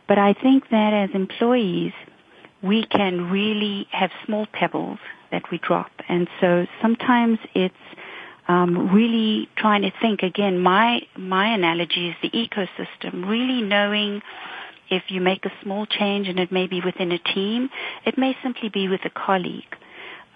[0.07, 1.93] But I think that as employees,
[2.61, 4.99] we can really have small pebbles
[5.31, 5.91] that we drop.
[6.07, 7.73] And so sometimes it's
[8.47, 10.59] um, really trying to think again.
[10.59, 13.27] My my analogy is the ecosystem.
[13.27, 14.21] Really knowing
[14.89, 17.69] if you make a small change and it may be within a team,
[18.05, 19.63] it may simply be with a colleague.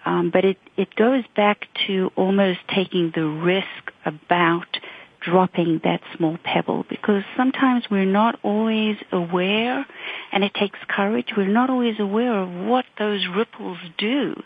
[0.05, 4.79] Um, but it it goes back to almost taking the risk about
[5.21, 9.85] dropping that small pebble because sometimes we're not always aware
[10.31, 11.27] and it takes courage.
[11.35, 14.41] We're not always aware of what those ripples do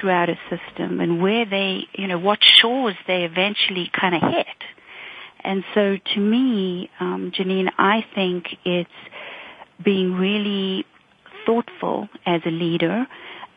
[0.00, 4.46] throughout a system and where they, you know, what shores they eventually kind of hit.
[5.40, 8.90] And so to me, um, Janine, I think it's
[9.82, 10.84] being really
[11.46, 13.06] thoughtful as a leader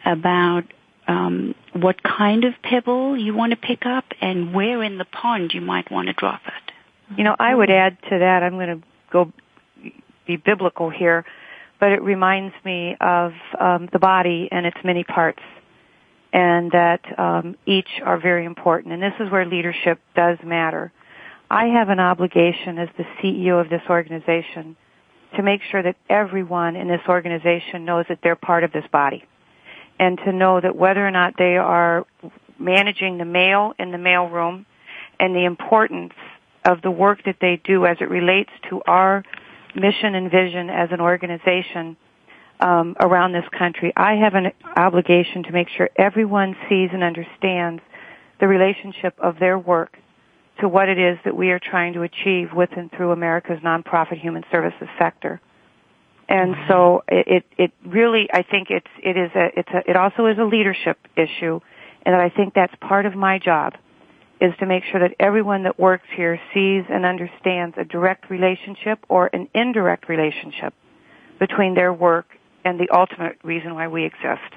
[0.05, 0.63] about
[1.07, 5.53] um, what kind of pebble you want to pick up and where in the pond
[5.53, 7.17] you might want to drop it.
[7.17, 9.31] You know, I would add to that, I'm going to go
[10.25, 11.23] be biblical here.
[11.79, 15.41] but it reminds me of um, the body and its many parts,
[16.33, 18.93] and that um, each are very important.
[18.93, 20.91] And this is where leadership does matter.
[21.49, 24.75] I have an obligation as the CEO of this organization
[25.35, 29.23] to make sure that everyone in this organization knows that they're part of this body.
[29.99, 32.05] And to know that whether or not they are
[32.59, 34.65] managing the mail in the mail room
[35.19, 36.13] and the importance
[36.65, 39.23] of the work that they do as it relates to our
[39.75, 41.97] mission and vision as an organization
[42.59, 43.93] um, around this country.
[43.95, 47.81] I have an obligation to make sure everyone sees and understands
[48.39, 49.97] the relationship of their work
[50.61, 54.19] to what it is that we are trying to achieve with and through America's nonprofit
[54.19, 55.39] human services sector.
[56.29, 56.69] And mm-hmm.
[56.69, 60.37] so it, it really, I think it's, it is a, it's a, it also is
[60.37, 61.61] a leadership issue
[62.07, 63.73] and I think that's part of my job
[64.39, 68.99] is to make sure that everyone that works here sees and understands a direct relationship
[69.09, 70.73] or an indirect relationship
[71.37, 72.27] between their work
[72.63, 74.53] and the ultimate reason why we exist.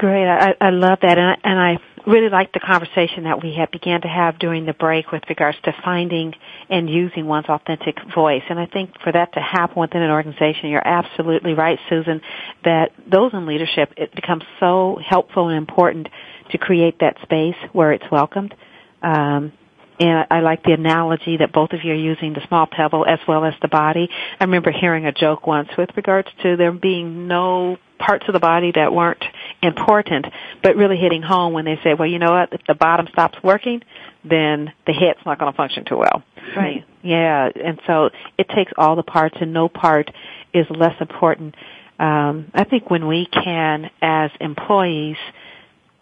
[0.00, 0.26] Great.
[0.26, 1.18] I, I love that.
[1.18, 1.76] And I, and I
[2.10, 5.58] really like the conversation that we had began to have during the break with regards
[5.64, 6.32] to finding
[6.70, 8.40] and using one's authentic voice.
[8.48, 12.22] And I think for that to happen within an organization, you're absolutely right, Susan,
[12.64, 16.08] that those in leadership, it becomes so helpful and important
[16.50, 18.54] to create that space where it's welcomed.
[19.02, 19.52] Um,
[20.00, 23.18] and I like the analogy that both of you are using, the small pebble as
[23.28, 24.08] well as the body.
[24.40, 28.40] I remember hearing a joke once with regards to there being no parts of the
[28.40, 29.22] body that weren't
[29.62, 30.26] important,
[30.62, 33.38] but really hitting home when they say, well, you know what, if the bottom stops
[33.42, 33.82] working,
[34.24, 36.22] then the head's not going to function too well.
[36.56, 36.84] Right.
[37.02, 40.10] Yeah, and so it takes all the parts and no part
[40.52, 41.54] is less important.
[41.98, 45.16] Um, I think when we can, as employees,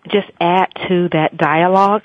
[0.08, 2.04] just add to that dialogue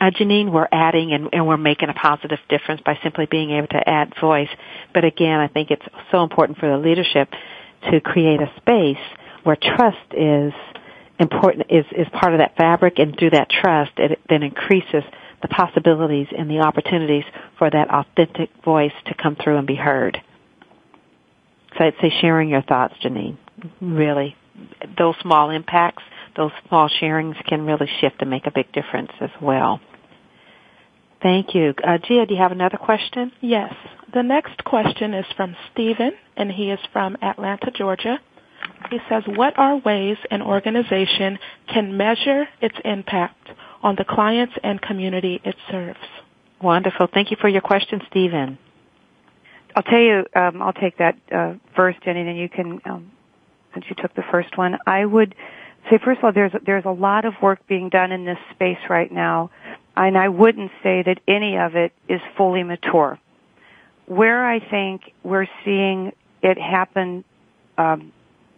[0.00, 3.66] uh, Janine, we're adding and, and, we're making a positive difference by simply being able
[3.68, 4.48] to add voice.
[4.94, 7.28] But again, I think it's so important for the leadership
[7.90, 9.04] to create a space
[9.48, 10.52] where trust is
[11.18, 15.02] important, is, is part of that fabric and through that trust, it then increases
[15.40, 17.24] the possibilities and the opportunities
[17.56, 20.18] for that authentic voice to come through and be heard.
[21.78, 23.38] So I'd say sharing your thoughts, Janine.
[23.80, 24.36] Really.
[24.98, 26.02] Those small impacts,
[26.36, 29.80] those small sharings can really shift and make a big difference as well.
[31.22, 31.72] Thank you.
[31.82, 33.32] Uh, Gia, do you have another question?
[33.40, 33.72] Yes.
[34.12, 38.18] The next question is from Stephen, and he is from Atlanta, Georgia.
[38.90, 41.38] He says, what are ways an organization
[41.72, 43.48] can measure its impact
[43.82, 45.98] on the clients and community it serves?
[46.62, 47.08] Wonderful.
[47.12, 48.58] Thank you for your question, Stephen.
[49.76, 53.12] I'll tell you, um, I'll take that uh, first, Jenni, and you can, um,
[53.74, 55.34] since you took the first one, I would
[55.90, 58.78] say, first of all, there's, there's a lot of work being done in this space
[58.88, 59.50] right now
[59.98, 63.18] and I wouldn't say that any of it is fully mature.
[64.06, 67.24] Where I think we're seeing it happen
[67.76, 68.12] um,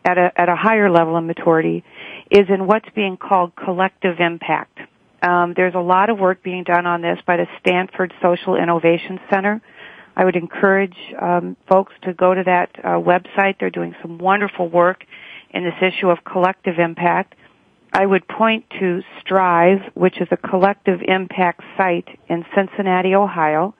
[0.05, 1.84] at a at a higher level of maturity
[2.30, 4.78] is in what's being called collective impact.
[5.22, 9.20] Um, there's a lot of work being done on this by the Stanford Social Innovation
[9.30, 9.61] Center.
[10.16, 13.57] I would encourage um, folks to go to that uh, website.
[13.61, 15.05] They're doing some wonderful work
[15.51, 17.34] in this issue of collective impact.
[17.92, 23.74] I would point to Strive, which is a collective impact site in Cincinnati, Ohio,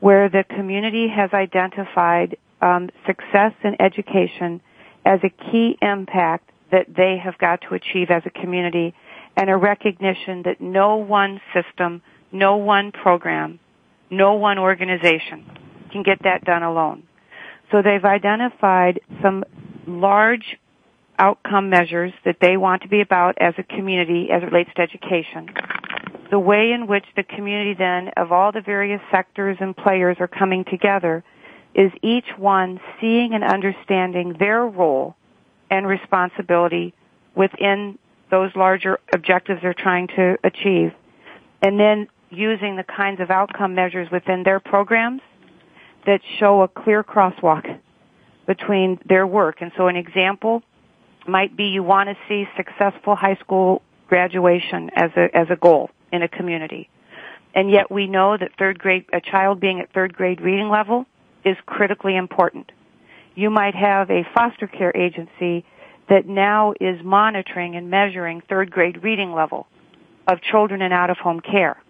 [0.00, 4.60] where the community has identified um, success in education
[5.04, 8.94] as a key impact that they have got to achieve as a community
[9.36, 13.58] and a recognition that no one system, no one program,
[14.10, 15.44] no one organization
[15.90, 17.02] can get that done alone.
[17.70, 19.44] So they've identified some
[19.86, 20.58] large
[21.18, 24.82] outcome measures that they want to be about as a community as it relates to
[24.82, 25.48] education.
[26.30, 30.28] The way in which the community then of all the various sectors and players are
[30.28, 31.22] coming together
[31.74, 35.16] is each one seeing and understanding their role
[35.70, 36.94] and responsibility
[37.34, 37.98] within
[38.30, 40.92] those larger objectives they're trying to achieve
[41.62, 45.22] and then using the kinds of outcome measures within their programs
[46.06, 47.78] that show a clear crosswalk
[48.46, 49.60] between their work.
[49.60, 50.62] And so an example
[51.26, 55.90] might be you want to see successful high school graduation as a as a goal
[56.10, 56.90] in a community.
[57.54, 61.06] And yet we know that third grade a child being at third grade reading level
[61.44, 62.70] is critically important.
[63.34, 65.64] You might have a foster care agency
[66.08, 69.66] that now is monitoring and measuring third grade reading level
[70.26, 71.80] of children in out of home care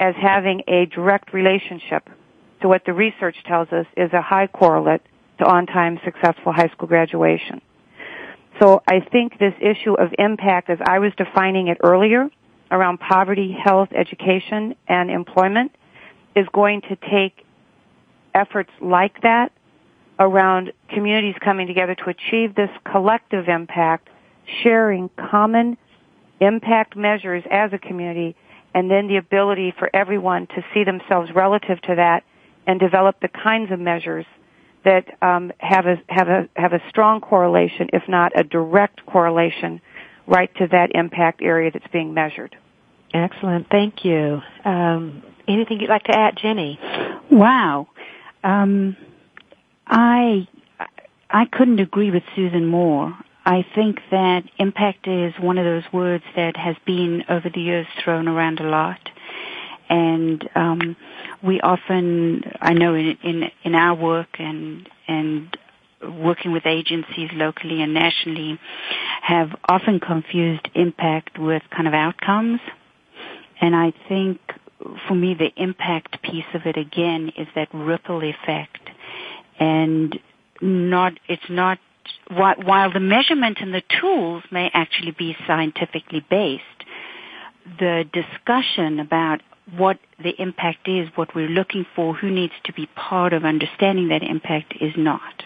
[0.00, 2.08] as having a direct relationship
[2.62, 5.02] to what the research tells us is a high correlate
[5.38, 7.60] to on time successful high school graduation.
[8.60, 12.28] So I think this issue of impact, as I was defining it earlier,
[12.70, 15.72] around poverty, health, education, and employment,
[16.34, 17.44] is going to take
[18.38, 19.52] efforts like that
[20.18, 24.08] around communities coming together to achieve this collective impact,
[24.62, 25.76] sharing common
[26.40, 28.36] impact measures as a community,
[28.74, 32.24] and then the ability for everyone to see themselves relative to that
[32.66, 34.26] and develop the kinds of measures
[34.84, 39.80] that um, have a have a have a strong correlation, if not a direct correlation,
[40.26, 42.56] right to that impact area that's being measured.
[43.12, 44.40] Excellent, thank you.
[44.64, 46.78] Um, anything you'd like to add, Jenni?
[47.30, 47.88] Wow,
[48.44, 48.96] um,
[49.86, 50.46] I
[51.30, 53.16] I couldn't agree with Susan more.
[53.44, 57.86] I think that impact is one of those words that has been over the years
[58.04, 59.00] thrown around a lot,
[59.88, 60.96] and um,
[61.42, 65.56] we often, I know in, in in our work and and
[66.02, 68.58] working with agencies locally and nationally,
[69.22, 72.60] have often confused impact with kind of outcomes,
[73.60, 74.40] and I think
[75.06, 78.80] for me the impact piece of it again is that ripple effect,
[79.58, 80.18] and
[80.60, 81.78] not it's not
[82.30, 86.62] while the measurement and the tools may actually be scientifically based,
[87.78, 89.40] the discussion about
[89.76, 94.08] what the impact is, what we're looking for, who needs to be part of understanding
[94.08, 95.44] that impact is not.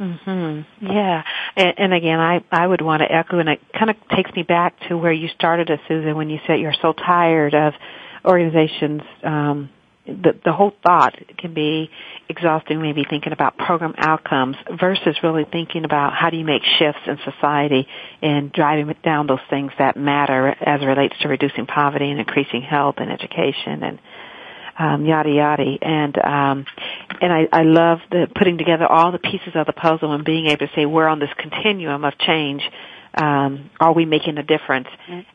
[0.00, 0.86] Mm-hmm.
[0.86, 1.22] Yeah,
[1.56, 4.42] and, and again, I I would want to echo, and it kind of takes me
[4.42, 7.74] back to where you started us, Susan, when you said you're so tired of
[8.24, 9.70] organizations um,
[10.06, 11.90] the the whole thought can be
[12.28, 17.00] exhausting maybe thinking about program outcomes versus really thinking about how do you make shifts
[17.06, 17.86] in society
[18.20, 22.62] and driving down those things that matter as it relates to reducing poverty and increasing
[22.62, 23.98] health and education and
[24.78, 25.78] um, yada yada.
[25.80, 26.66] And um,
[27.20, 30.46] and I, I love the putting together all the pieces of the puzzle and being
[30.46, 32.62] able to say we're on this continuum of change
[33.16, 34.88] um, are we making a difference?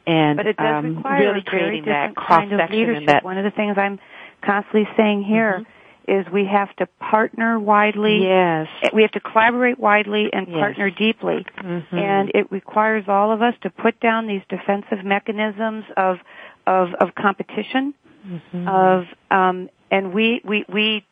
[0.06, 3.08] And but it does um, require really creating that cross kind of section leadership.
[3.08, 4.00] that One of the things I'm
[4.44, 5.64] constantly saying here
[6.08, 8.24] is we have to partner widely.
[8.24, 8.68] Yes.
[8.94, 10.58] We have to collaborate widely and Yes.
[10.58, 11.46] partner deeply.
[11.62, 11.94] Mhm.
[11.94, 16.20] And it requires all of us to put down these defensive mechanisms of
[16.68, 17.96] of, of competition,
[18.28, 18.68] Mhm.
[18.68, 21.04] of um, and we, we we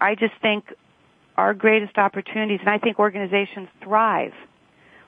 [0.00, 0.72] I just think
[1.36, 4.34] our greatest opportunities, and I think organizations thrive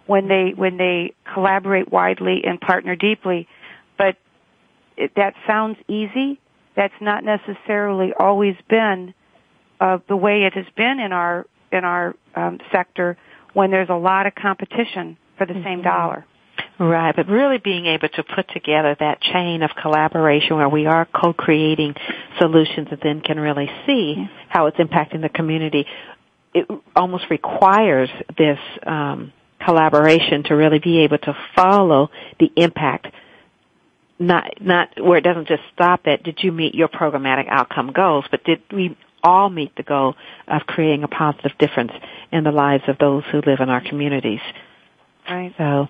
[0.07, 3.49] when they when they collaborate widely and partner deeply.
[3.99, 4.17] But
[4.97, 6.41] it, that sounds easy.
[6.77, 9.15] That's not necessarily always been
[9.81, 13.17] uh, the way it has been in our in our um, sector
[13.53, 15.85] when there's a lot of competition for the same Mhm.
[15.85, 16.27] dollar.
[16.79, 21.05] Right, but really being able to put together that chain of collaboration where we are
[21.05, 21.95] co-creating
[22.39, 25.87] solutions and then can really see how it's impacting the community,
[26.55, 29.33] it almost requires this um,
[29.65, 33.09] collaboration to really be able to follow the impact.
[34.19, 38.25] Not not where it doesn't just stop at did you meet your programmatic outcome goals,
[38.31, 40.15] but did we all meet the goal
[40.49, 41.93] of creating a positive difference
[42.31, 44.41] in the lives of those who live in our communities.
[45.29, 45.55] Right.
[45.57, 45.89] So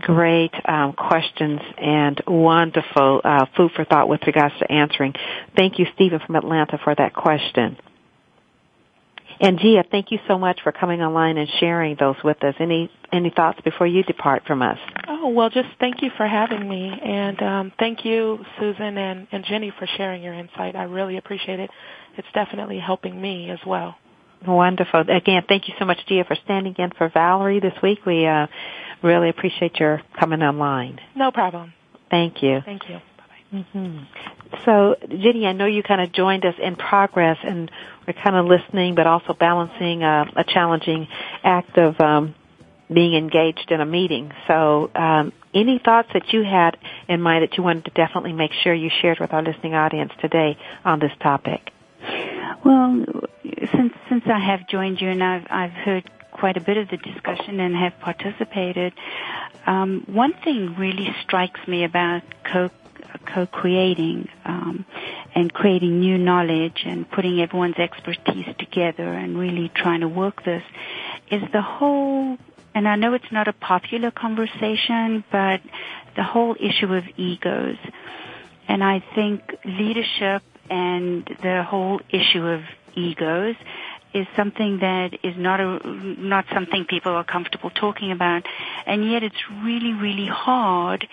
[0.00, 5.14] great um, questions and wonderful uh, food for thought with regards to answering.
[5.56, 7.76] Thank you, Stephen from Atlanta, for that question.
[9.40, 12.54] And Gia, thank you so much for coming online and sharing those with us.
[12.60, 14.78] Any any thoughts before you depart from us?
[15.08, 16.92] Oh, well, just thank you for having me.
[17.02, 20.76] And um, thank you, Susan and, and Jenni, for sharing your insight.
[20.76, 21.70] I really appreciate it.
[22.16, 23.96] It's definitely helping me as well.
[24.46, 25.00] Wonderful.
[25.00, 28.06] Again, thank you so much, Gia, for standing in for Valerie this week.
[28.06, 28.46] We uh,
[29.02, 31.00] really appreciate your coming online.
[31.16, 31.72] No problem.
[32.10, 32.60] Thank you.
[32.64, 32.98] Thank you.
[33.50, 33.98] Hmm
[34.64, 37.70] So, Jenni, I know you kind of joined us in progress, and
[38.06, 41.08] we're kind of listening, but also balancing uh, a challenging
[41.42, 42.34] act of um,
[42.92, 44.32] being engaged in a meeting.
[44.46, 46.76] So, um, any thoughts that you had
[47.08, 50.12] in mind that you wanted to definitely make sure you shared with our listening audience
[50.20, 51.70] today on this topic?
[52.64, 53.04] Well,
[53.72, 56.96] since since I have joined you and I've I've heard quite a bit of the
[56.98, 58.92] discussion and have participated,
[59.66, 62.70] um, one thing really strikes me about co
[63.26, 64.84] co-creating um,
[65.34, 70.62] and creating new knowledge and putting everyone's expertise together and really trying to work this
[71.30, 72.36] is the whole.
[72.74, 75.60] And I know it's not a popular conversation, but
[76.16, 77.76] the whole issue of egos.
[78.68, 82.62] And I think leadership and the whole issue of
[82.94, 83.56] egos
[84.12, 88.44] is something that is not a not something people are comfortable talking about
[88.86, 91.06] and yet it's really really hard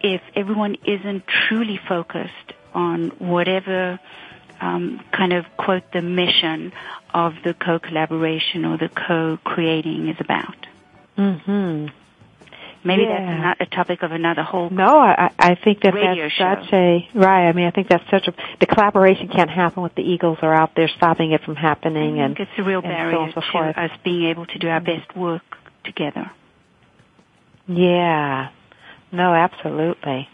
[0.00, 3.98] if everyone isn't truly focused on whatever
[4.60, 6.72] um, kind of quote the mission
[7.14, 10.66] of the co-collaboration or the co-creating is about
[11.16, 11.86] hmm
[12.84, 13.18] Maybe Yeah.
[13.18, 14.70] that's not a topic of another whole.
[14.70, 16.54] No, I, I think that that's show.
[16.62, 17.48] such a right.
[17.48, 20.54] I mean, I think that's such a the collaboration can't happen with the Eagles are
[20.54, 23.40] out there stopping it from happening, I and it's a real so barrier and so
[23.40, 25.42] to us being able to do our best work
[25.84, 26.30] together.
[27.66, 28.50] Yeah.
[29.10, 30.28] No, absolutely.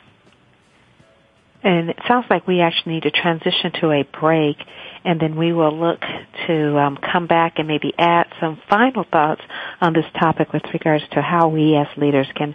[1.63, 4.57] And it sounds like we actually need to transition to a break,
[5.03, 6.01] and then we will look
[6.47, 9.41] to um, come back and maybe add some final thoughts
[9.81, 12.55] on this topic with regards to how we as leaders can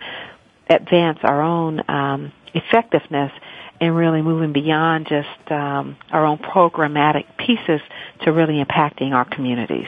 [0.70, 3.32] advance our own um, effectiveness
[3.82, 7.82] and really moving beyond just um, our own programmatic pieces
[8.22, 9.88] to really impacting our communities.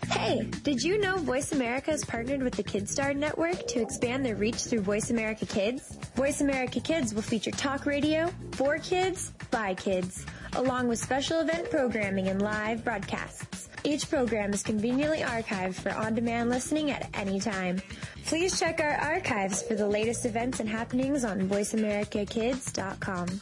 [0.09, 4.35] Hey, did you know Voice America has partnered with the KidStar Network to expand their
[4.35, 5.97] reach through Voice America Kids?
[6.15, 10.25] Voice America Kids will feature talk radio for kids by kids,
[10.55, 13.69] along with special event programming and live broadcasts.
[13.83, 17.81] Each program is conveniently archived for on-demand listening at any time.
[18.25, 23.41] Please check our archives for the latest events and happenings on voiceamericakids.com.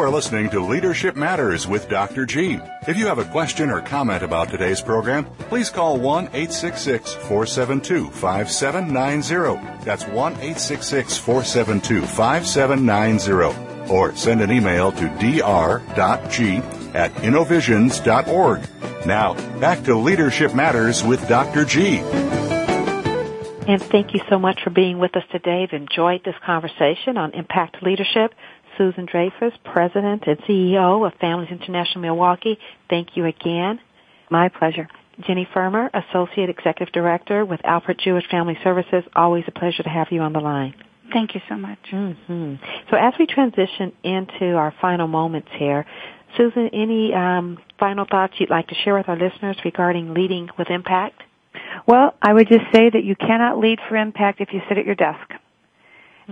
[0.00, 2.24] You are listening to Leadership Matters with Dr.
[2.24, 2.58] G.
[2.88, 8.08] If you have a question or comment about today's program, please call 1 866 472
[8.08, 9.84] 5790.
[9.84, 13.92] That's 1 866 472 5790.
[13.92, 16.56] Or send an email to dr.g
[16.94, 18.68] at innovisions.org.
[19.04, 21.66] Now, back to Leadership Matters with Dr.
[21.66, 21.98] G.
[23.68, 25.62] And thank you so much for being with us today.
[25.62, 28.32] I've enjoyed this conversation on impact leadership.
[28.80, 32.58] Susan Dreyfus, President and CEO of Families International Milwaukee.
[32.88, 33.78] Thank you again.
[34.30, 34.88] My pleasure.
[35.20, 39.04] Jenni Frumer, Associate Executive Director with Alpert Jewish Family Services.
[39.14, 40.74] Always a pleasure to have you on the line.
[41.12, 41.78] Thank you so much.
[41.90, 42.54] hmm
[42.90, 45.84] So as we transition into our final moments here,
[46.38, 50.70] Susan, any um, final thoughts you'd like to share with our listeners regarding leading with
[50.70, 51.20] impact?
[51.86, 54.86] Well, I would just say that you cannot lead for impact if you sit at
[54.86, 55.34] your desk.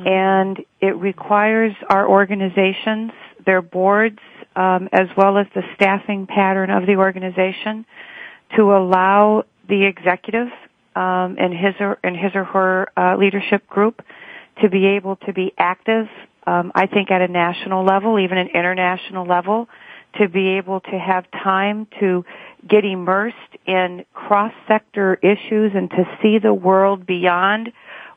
[0.06, 3.12] And it requires our organizations,
[3.44, 4.18] their boards,
[4.56, 7.86] um, as well as the staffing pattern of the organization
[8.56, 10.48] to allow the executive
[10.96, 14.02] um, and his or and his or her uh, leadership group
[14.62, 16.06] to be able to be active.
[16.46, 19.68] Um, I think at a national level, even an international level,
[20.14, 22.24] to be able to have time to
[22.66, 23.36] get immersed
[23.66, 27.70] in cross-sector issues and to see the world beyond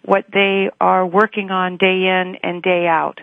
[0.04, 3.20] what they are working on day in and day out.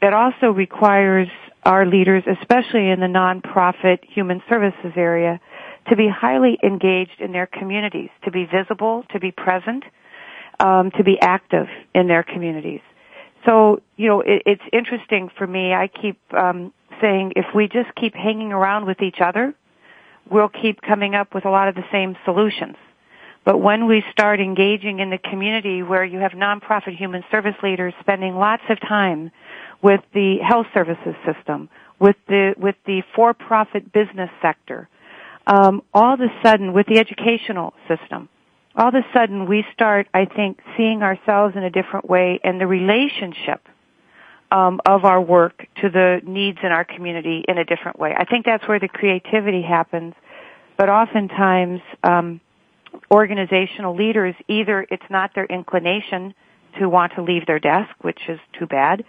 [0.00, 1.28] It also requires
[1.64, 5.40] our leaders, especially in the nonprofit human services area,
[5.88, 9.84] to be highly engaged in their communities, to be visible, to be present,
[10.58, 12.80] um, to be active in their communities.
[13.46, 15.72] So, you know, it, it's interesting for me.
[15.72, 19.54] I keep um, saying if we just keep hanging around with each other,
[20.30, 22.76] we'll keep coming up with a lot of the same solutions.
[23.44, 27.92] But when we start engaging in the community where you have nonprofit human service leaders
[28.00, 29.32] spending lots of time
[29.82, 31.68] with the health services system,
[31.98, 34.88] with the with the for-profit business sector.
[35.46, 38.28] Um, all of a sudden, with the educational system,
[38.76, 42.60] all of a sudden we start, I think, seeing ourselves in a different way, and
[42.60, 43.60] the relationship
[44.52, 48.14] um, of our work to the needs in our community in a different way.
[48.16, 50.14] I think that's where the creativity happens.
[50.76, 52.40] But oftentimes, um,
[53.10, 56.34] organizational leaders either it's not their inclination
[56.78, 59.04] to want to leave their desk, which is too bad,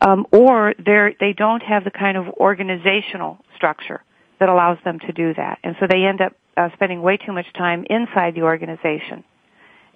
[0.00, 4.02] um, or they they don't have the kind of organizational structure
[4.40, 7.32] that allows them to do that, and so they end up uh, spending way too
[7.32, 9.24] much time inside the organization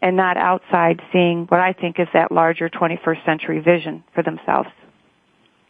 [0.03, 4.69] and not outside seeing what I think is that larger 21st century vision for themselves.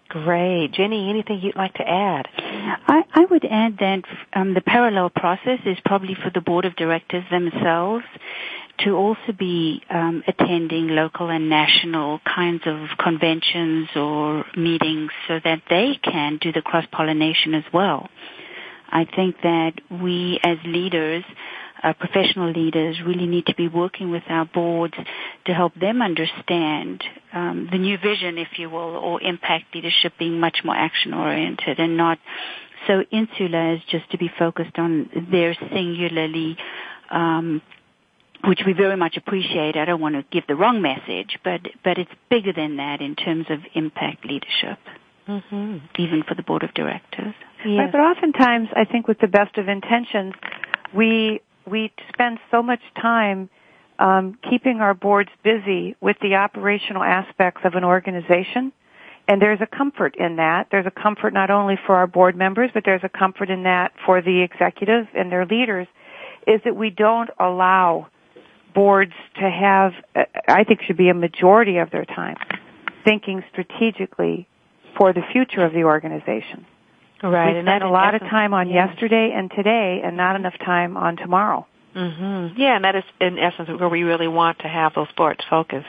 [0.09, 0.73] Great.
[0.73, 2.27] Jenni, anything you'd like to add?
[2.37, 4.03] I, I would add that
[4.35, 8.05] um, the parallel process is probably for the board of directors themselves
[8.79, 15.63] to also be um, attending local and national kinds of conventions or meetings so that
[15.71, 18.09] they can do the cross-pollination as well.
[18.89, 21.25] I think that we as leaders
[21.83, 24.95] uh, professional leaders really need to be working with our boards
[25.45, 30.41] to help them understand um, the new vision, if you will, or impact leadership being
[30.41, 32.19] much more action oriented and not
[32.87, 36.57] so insular as just to be focused on their singularly
[37.11, 37.63] um,
[38.45, 39.77] which we very much appreciate.
[39.77, 43.17] I don't want to give the wrong message, but but it's bigger than that in
[43.17, 44.79] terms of impact leadership,
[45.29, 45.79] mm-hmm.
[45.99, 47.35] even for the board of directors.
[47.65, 47.79] Yes.
[47.79, 50.35] Right, but oftentimes, I think with the best of intentions,
[50.95, 53.51] we we spend so much time
[53.99, 58.73] um, keeping our boards busy with the operational aspects of an organization.
[59.29, 60.69] And there's a comfort in that.
[60.71, 63.93] There's a comfort not only for our board members, but there's a comfort in that
[64.05, 65.89] for the executives and their leaders,
[66.47, 68.07] is that we don't allow
[68.73, 69.93] boards to have,
[70.47, 72.37] I think should be a majority of their time,
[73.05, 74.47] thinking strategically
[74.97, 76.67] for the future of the organization.
[77.23, 77.57] Right.
[77.57, 78.87] We spend a lot of time on yeah.
[78.87, 81.67] yesterday and today and not enough time on tomorrow.
[81.95, 82.61] Mm-hmm.
[82.61, 85.87] Yeah, and that is in essence where we really want to have those boards focused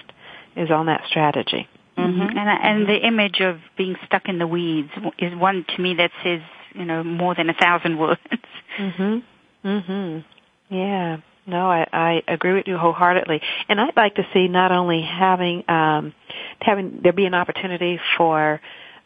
[0.56, 1.68] is on that strategy.
[1.98, 2.38] Mm-hmm.
[2.38, 6.12] And and the image of being stuck in the weeds is one to me that
[6.24, 6.42] says
[6.74, 8.22] you know more than a thousand words.
[8.80, 9.24] Mhm.
[9.66, 10.26] Mhm.
[10.70, 11.18] Yeah.
[11.46, 13.42] No, I, I agree with you wholeheartedly.
[13.70, 16.14] And I'd like to see not only having um
[16.62, 18.62] having there be an opportunity for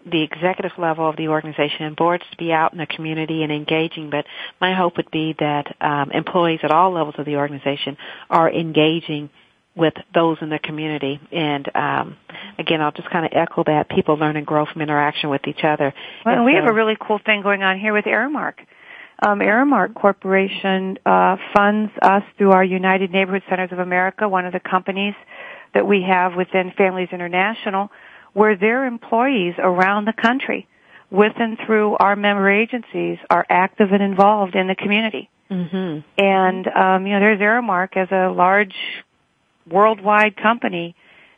[0.06, 3.52] the executive level of the organization and boards to be out in the community and
[3.52, 4.26] engaging, but
[4.60, 7.98] my hope would be that um, employees at all levels of the organization
[8.30, 9.30] are engaging
[9.76, 11.20] with those in the community.
[11.32, 12.18] And um,
[12.60, 15.64] again, I'll just kind of echo that people learn and grow from interaction with each
[15.64, 15.94] other.
[16.26, 18.56] Well, and we so, have a really cool thing going on here with Aramark.
[19.24, 24.54] Um, Aramark Corporation uh, funds us through our United Neighborhood Centers of America, one of
[24.54, 25.14] the companies
[25.74, 27.92] that we have within Families International
[28.34, 30.68] where their employees around the country
[31.10, 35.30] with and through our member agencies are active and involved in the community.
[35.50, 36.00] Mm-hmm.
[36.18, 38.76] And, um, you know, there's Aramark as a large
[39.70, 40.96] worldwide company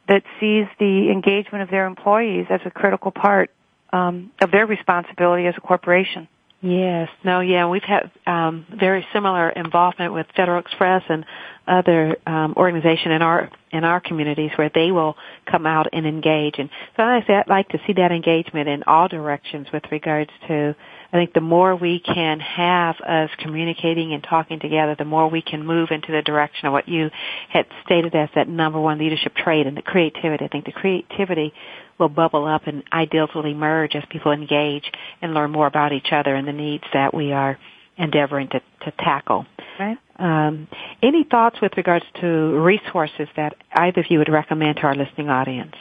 [0.08, 3.50] that sees the engagement of their employees as a critical part
[3.92, 6.28] um, of their responsibility as a corporation.
[6.64, 7.10] Yes.
[7.26, 11.26] No, yeah, we've had um, very similar involvement with Federal Express and
[11.68, 15.16] other um, organization in our in our communities where they will
[15.50, 16.56] come out and engage.
[16.60, 20.32] And so I say I'd like to see that engagement in all directions with regards
[20.48, 20.74] to
[21.12, 25.42] I think the more we can have us communicating and talking together, the more we
[25.42, 27.10] can move into the direction of what you
[27.50, 30.46] had stated as that number one leadership trait and the creativity.
[30.46, 31.54] I think the creativity
[32.00, 34.92] will bubble up and ideals will emerge as people engage
[35.22, 37.58] and learn more about each other and the needs that we are
[37.98, 39.46] endeavoring to, to tackle.
[39.80, 39.98] Right.
[40.18, 40.68] Um,
[41.02, 45.30] any thoughts with regards to resources that either of you would recommend to our listening
[45.30, 45.76] audience?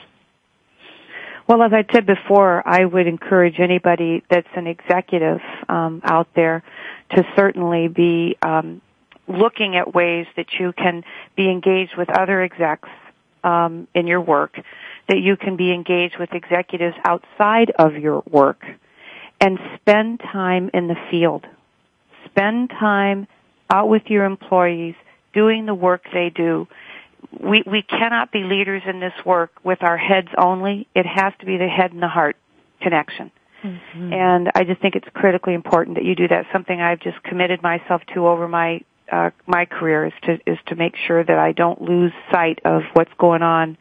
[1.49, 6.63] Well, as I said before, I would encourage anybody that's an executive um, out there
[7.11, 8.81] to certainly be um,
[9.29, 11.03] looking at ways that you can
[11.37, 12.89] be engaged with other execs
[13.45, 14.57] um, in your work
[15.09, 18.65] that you can be engaged with executives outside of your work
[19.41, 21.45] and spend time in the field.
[22.27, 23.27] Spend time
[23.69, 24.95] out with your employees
[25.33, 26.69] doing the work they do.
[27.41, 30.87] We, we cannot be leaders in this work with our heads only.
[30.95, 32.37] It has to be the head and the heart
[32.81, 33.31] connection.
[33.65, 34.13] Mm-hmm.
[34.13, 36.47] And I just think it's critically important that you do that.
[36.53, 40.75] Something I've just committed myself to over my uh, my career is to is to
[40.75, 43.77] make sure that I don't lose sight of what's going on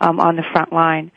[0.00, 1.10] um, on the front line.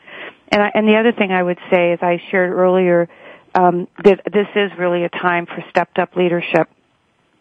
[0.50, 3.08] And, I, and the other thing I would say, as I shared earlier,
[3.54, 6.68] um, that this is really a time for stepped up leadership.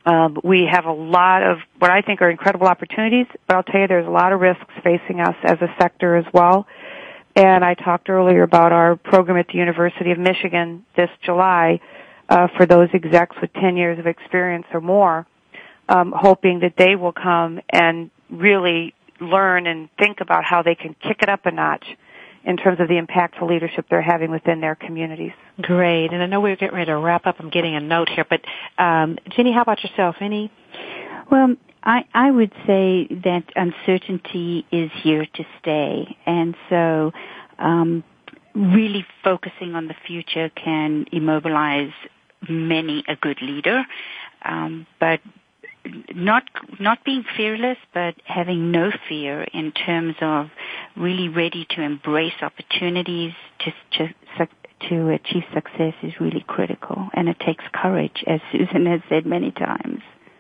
[0.05, 3.81] Um, we have a lot of what I think are incredible opportunities, but I'll tell
[3.81, 6.65] you there's a lot of risks facing us as a sector as well.
[7.35, 11.79] And I talked earlier about our program at the University of Michigan this July
[12.29, 15.27] uh, for those execs with 10 years of experience or more,
[15.87, 20.95] um, hoping that they will come and really learn and think about how they can
[21.01, 21.85] kick it up a notch
[22.43, 25.33] in terms of the impactful leadership they're having within their communities.
[25.61, 26.13] Great.
[26.13, 27.35] And I know we're getting ready to wrap up.
[27.39, 28.41] I'm getting a note here, but
[28.81, 30.15] um, Jenni, how about yourself?
[30.21, 30.51] Any?
[31.29, 37.11] Well, I, I would say that uncertainty is here to stay, and so
[37.59, 38.03] um,
[38.55, 41.91] really focusing on the future can immobilize
[42.49, 43.83] many a good leader.
[44.43, 45.19] Um, but
[46.15, 46.43] not
[46.79, 50.49] not being fearless, but having no fear in terms of
[50.95, 54.13] really ready to embrace opportunities to to
[54.89, 59.51] to achieve success is really critical, and it takes courage, as Susan has said many
[59.51, 59.96] times.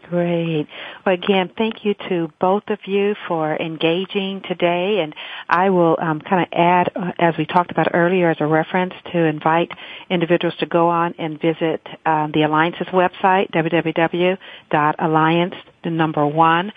[0.09, 0.67] Great.
[1.05, 4.99] Well, again, thank you to both of you for engaging today.
[5.01, 5.13] And
[5.49, 8.93] I will um, kind of add, uh, as we talked about earlier, as a reference
[9.11, 9.69] to invite
[10.09, 16.71] individuals to go on and visit um, the Alliance's website, www.alliance, the number one,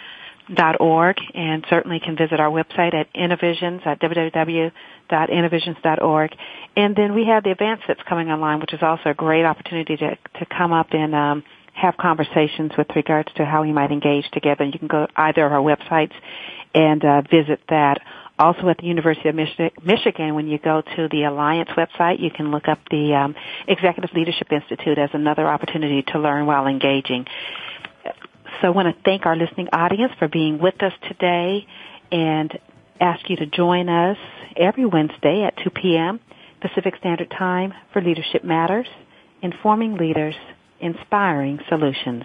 [0.48, 6.30] and certainly can visit our website at Innovisions at www.innovisions.org.
[6.76, 9.96] And then we have the events that's coming online, which is also a great opportunity
[9.98, 11.44] to to come up and um,
[11.80, 14.64] have conversations with regards to how we might engage together.
[14.64, 16.12] You can go either of our websites
[16.74, 18.00] and uh, visit that.
[18.38, 22.50] Also at the University of Michigan, when you go to the Alliance website, you can
[22.50, 23.34] look up the um,
[23.68, 27.26] Executive Leadership Institute as another opportunity to learn while engaging.
[28.60, 31.66] So I want to thank our listening audience for being with us today
[32.10, 32.58] and
[32.98, 34.16] ask you to join us
[34.56, 36.18] every Wednesday at 2 p.m.
[36.62, 38.88] Pacific Standard Time for Leadership Matters,
[39.42, 40.34] informing leaders
[40.80, 42.24] inspiring solutions.